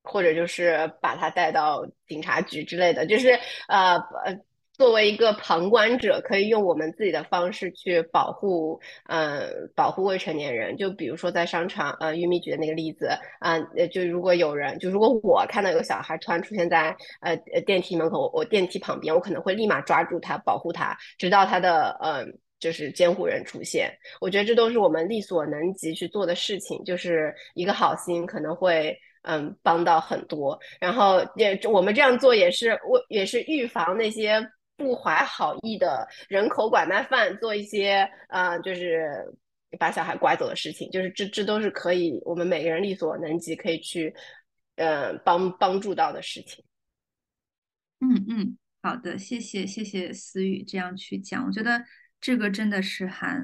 [0.04, 3.30] 或者就是把他带到警察局之类的，就是
[3.70, 4.38] 呃呃，
[4.82, 10.76] 作为一个旁观者，可以用我们自己的方式去保护，呃，保护未成年人。
[10.76, 13.60] 就比如说在商场，呃，玉米举的那个例子，啊，
[13.92, 22.36] 就如果有人，就如果我看到有小孩突然出现在呃电梯门口，我电梯旁边，我可能会立马抓住他，保护他，直到他的嗯。
[22.60, 26.84] 就是监护人出现，我觉得这都是我们力所能及去做的事情。
[26.84, 34.40] 就是一个好心可能会嗯帮到很多，然后也我们这样做也是为也是预防那些
[34.82, 39.34] 不怀好意的人口拐卖犯做一些啊就是
[39.80, 40.90] 把小孩拐走的事情。
[40.92, 44.14] 就是这这都是可以我们每个人力所能及可以去
[44.76, 46.64] 呃帮帮助到的事情。
[48.00, 51.86] 嗯嗯，好的，谢谢谢谢思雨这样去讲，我觉得。
[52.24, 53.36] 这个真的是还，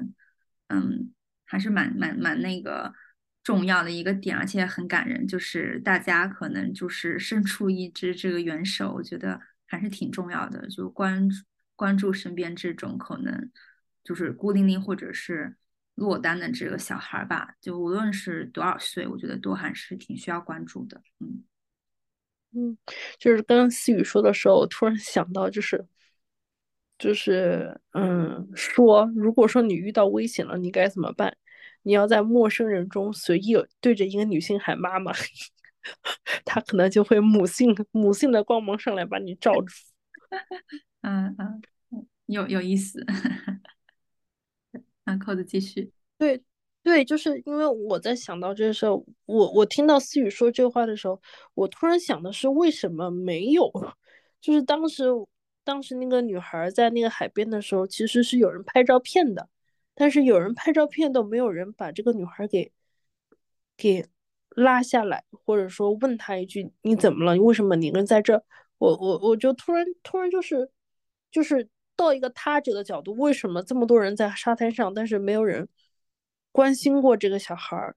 [0.68, 1.12] 嗯，
[1.44, 2.94] 还是蛮蛮蛮那个
[3.42, 5.26] 重要的一个点，而且很感人。
[5.26, 10.66] 就是大家可能就是伸出一只这个援手，我觉得还是挺重要的。
[10.68, 11.44] 就关注
[11.76, 13.52] 关注身边这种可能
[14.02, 15.56] 就是孤零零或者是
[15.94, 17.54] 落单的这个小孩吧。
[17.60, 21.00] 就无论是多少岁，我觉得都还是挺需要关注的。
[21.20, 21.44] 嗯
[22.56, 22.78] 嗯，
[23.20, 25.86] 就是刚刚思雨说的时候，我突然想到就是。
[26.98, 31.36] 就是嗯，说如果说你遇到危险了，你该怎么办？
[31.82, 35.12] 你要在陌生人中随意对着一个女性喊妈妈，
[36.44, 39.74] 她可能就会母性母性的光芒上来把你罩住。
[41.02, 41.62] 嗯嗯，
[42.26, 43.04] 有有意思。
[45.04, 45.92] 那扣子继续。
[46.18, 46.42] 对
[46.82, 51.20] 对，就是因为我在想到这个时候，我我听到思雨说这话的时候，
[51.54, 53.70] 我突然想的是为什么没有？
[54.40, 55.04] 就是当时。
[55.64, 59.50] 当时那个女孩在那个海边的时候，其实是有人拍照片的，
[59.94, 62.72] 但是有人拍照片都没有人把这个女孩给
[63.76, 64.06] 给
[64.50, 67.34] 拉下来，或者说问他一句你怎么了？
[67.34, 68.42] 你为什么你人在这？
[68.78, 70.70] 我我我就突然突然就是
[71.30, 75.68] 就是到一个他者的角度，为什么这么多人在沙滩上，但是没有人
[76.52, 77.96] 关心过这个小孩儿？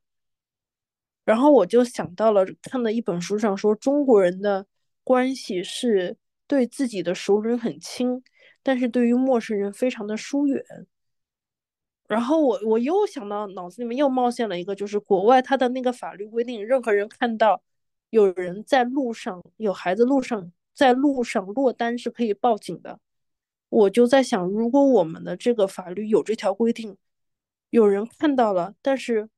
[1.26, 4.66] 然后我就想到了看到一本书上说，中国人的
[5.04, 6.18] 关系是。
[6.48, 8.22] 对自己的熟人很亲，
[8.62, 10.62] 但是对于陌生人非常的疏远。
[12.12, 17.62] 然后我我又想到脑子里面又冒现了一个，就是国外他的那个法律规定，任何人看到
[18.10, 23.00] 有人在路上有孩子路上在路上落单是可以报警的。
[23.70, 26.98] 我就在想，如果我们的这个法律有这条规定，
[27.70, 29.30] 有人看到了，但是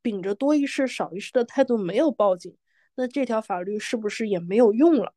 [0.00, 2.56] 秉着多一事少一事的态度没有报警，
[2.94, 5.12] 那这条法律是不是也没有用了？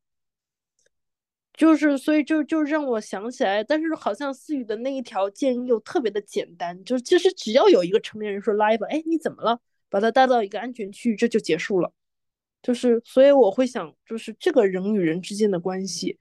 [1.58, 9.60] 就是，所以就就让我想起来，但是好像思雨的那一条建议又特别的简单，就其实只要有一个成年人说拉一把，哎，你怎么了？
[9.90, 11.92] 把他带到一个安全区域，这就结束了。
[12.62, 16.20] 就是，所以我会想，就是这个人与人之间的关系，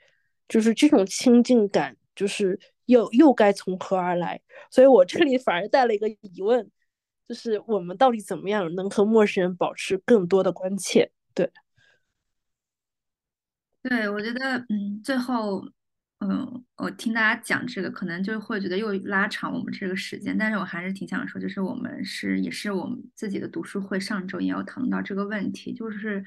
[0.49, 4.41] 就是这种亲近感，就是又又该从何而来？
[4.70, 6.70] 所以我这里反而带了一个疑问，
[7.28, 11.11] 就是我们到底怎么样能和陌生人保持更多的关切？
[11.34, 11.51] 对。
[13.89, 15.64] 对，我觉得，嗯，最后，
[16.18, 26.24] 嗯，我听大家讲这个，可能就会觉得又拉长我们这个时间，但是我还是挺想说，就是我们是，也是我们自己的读书会上周也有讨论到这个问题，就是，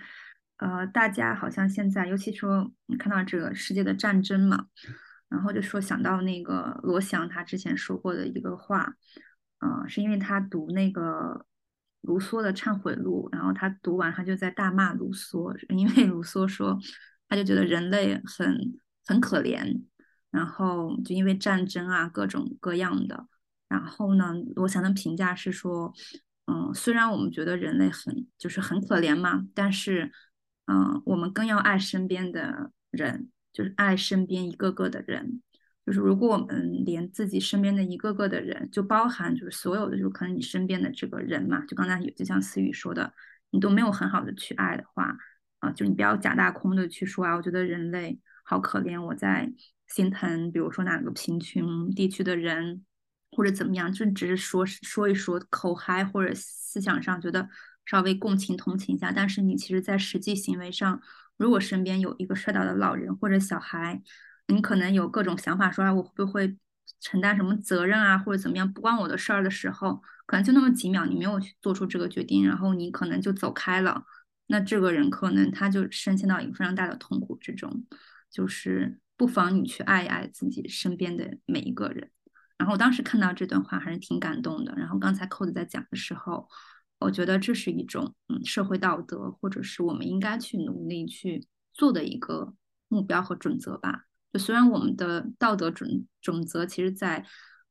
[0.55, 4.67] 呃，大家好像现在，尤其说你看到这个世界的战争嘛，
[5.27, 8.93] 然后就说想到那个罗翔他之前说过的一个话，
[9.59, 11.45] 嗯，是因为他读那个
[12.03, 16.79] 卢梭的《忏悔录》，然后他读完他就在大骂卢梭， 因为卢梭说。
[17.29, 19.83] 他就觉得人类很很可怜，
[20.31, 23.27] 然后就因为战争啊各种各样的，
[23.67, 25.93] 然后呢，罗翔的评价是说，
[26.45, 30.11] 嗯，虽然我们觉得人类很就是很可怜嘛，但是，
[30.65, 35.41] 嗯，我们更要爱身边的人，就是爱身边一个个的人，
[35.85, 43.13] 就是如果我们连自己身边的一个个的人，就包含就是所有的，就可能你身边的这个人嘛，就刚才有就像思雨说的，
[43.51, 45.15] 你都没有很好的去爱的话。
[45.59, 49.51] 啊，就你不要假大空的去说啊，我觉得人类好可怜，我在
[49.87, 52.85] 心疼，比如说哪个贫穷地区的人，
[53.31, 57.49] 或者怎么样，就只是说说一说口嗨，或者思想上觉得
[57.85, 61.01] 稍微共情同情一下，但是你其实在实际行为上，
[61.37, 64.01] 如果身边有一个摔倒的老人或者小孩，
[64.47, 66.57] 你可能有各种想法，说啊我会不会
[67.01, 74.05] 承担什么责任啊，或者怎么样，不关我的事儿的时候，可能就那么几秒，你没有去做出这个决定，然后你可能就走开了。
[74.51, 77.85] 那这个人可能他就深陷到一个非常大的痛苦之中，
[78.31, 82.09] 就是不妨你去爱一爱自己身边的每一个人。
[82.57, 84.73] 然后我当时看到这段话还是挺感动的。
[84.75, 86.49] 然后刚才扣子在讲的时候，
[86.97, 92.55] 我觉得这是一种嗯社会道德，或者是我们应该去努力去做的一个
[92.87, 94.05] 目标和准则吧。
[94.33, 97.23] 就虽然我们的道德准准则其实，在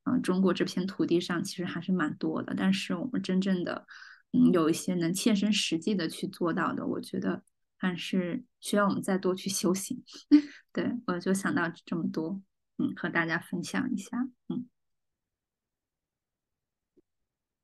[0.05, 3.85] 嗯中国这片土地上其实还是蛮多的，但是我们真正的。
[4.33, 7.43] 嗯，有一些能切身实际的去做到的，我觉得
[7.79, 10.03] 还是需要我们再多去修行。
[10.73, 12.41] 对我就想到这么多，
[12.77, 14.29] 嗯，和大家分享一下。
[14.49, 14.69] 嗯，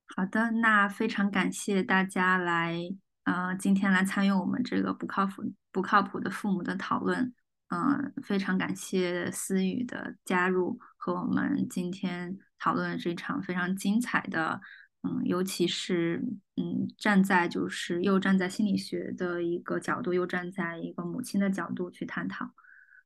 [0.07, 2.79] 好的，那非常感谢大家来，
[3.25, 7.35] 呃，今天来参与我们这个不靠谱不靠谱的父母的讨论。
[7.69, 14.61] 嗯，非常感谢思雨的加入和我们今天讨论这场非常精彩的。
[15.05, 16.23] 嗯，尤其是
[16.57, 22.47] 嗯，站在就是又站在心理学的一个角度，又站在一个母亲的角度去探讨。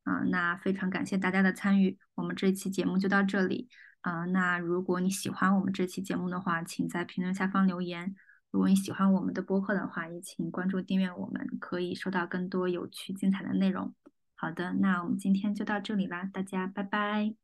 [0.04, 3.68] 啊，那非常感谢大家的参与，我们这期节目就到这里。
[4.00, 8.14] 啊，那如果你喜欢我们这期节目的话，请在评论下方留言。
[8.50, 13.92] 如果你喜欢我们的播客的话，也请关注订阅，我们可以收到更多有趣精彩的内容。
[14.36, 17.34] 好的，那我们今天就到这里啦，大家拜拜，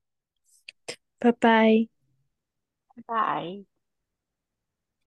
[1.19, 1.89] 拜拜，
[2.95, 3.74] 拜拜。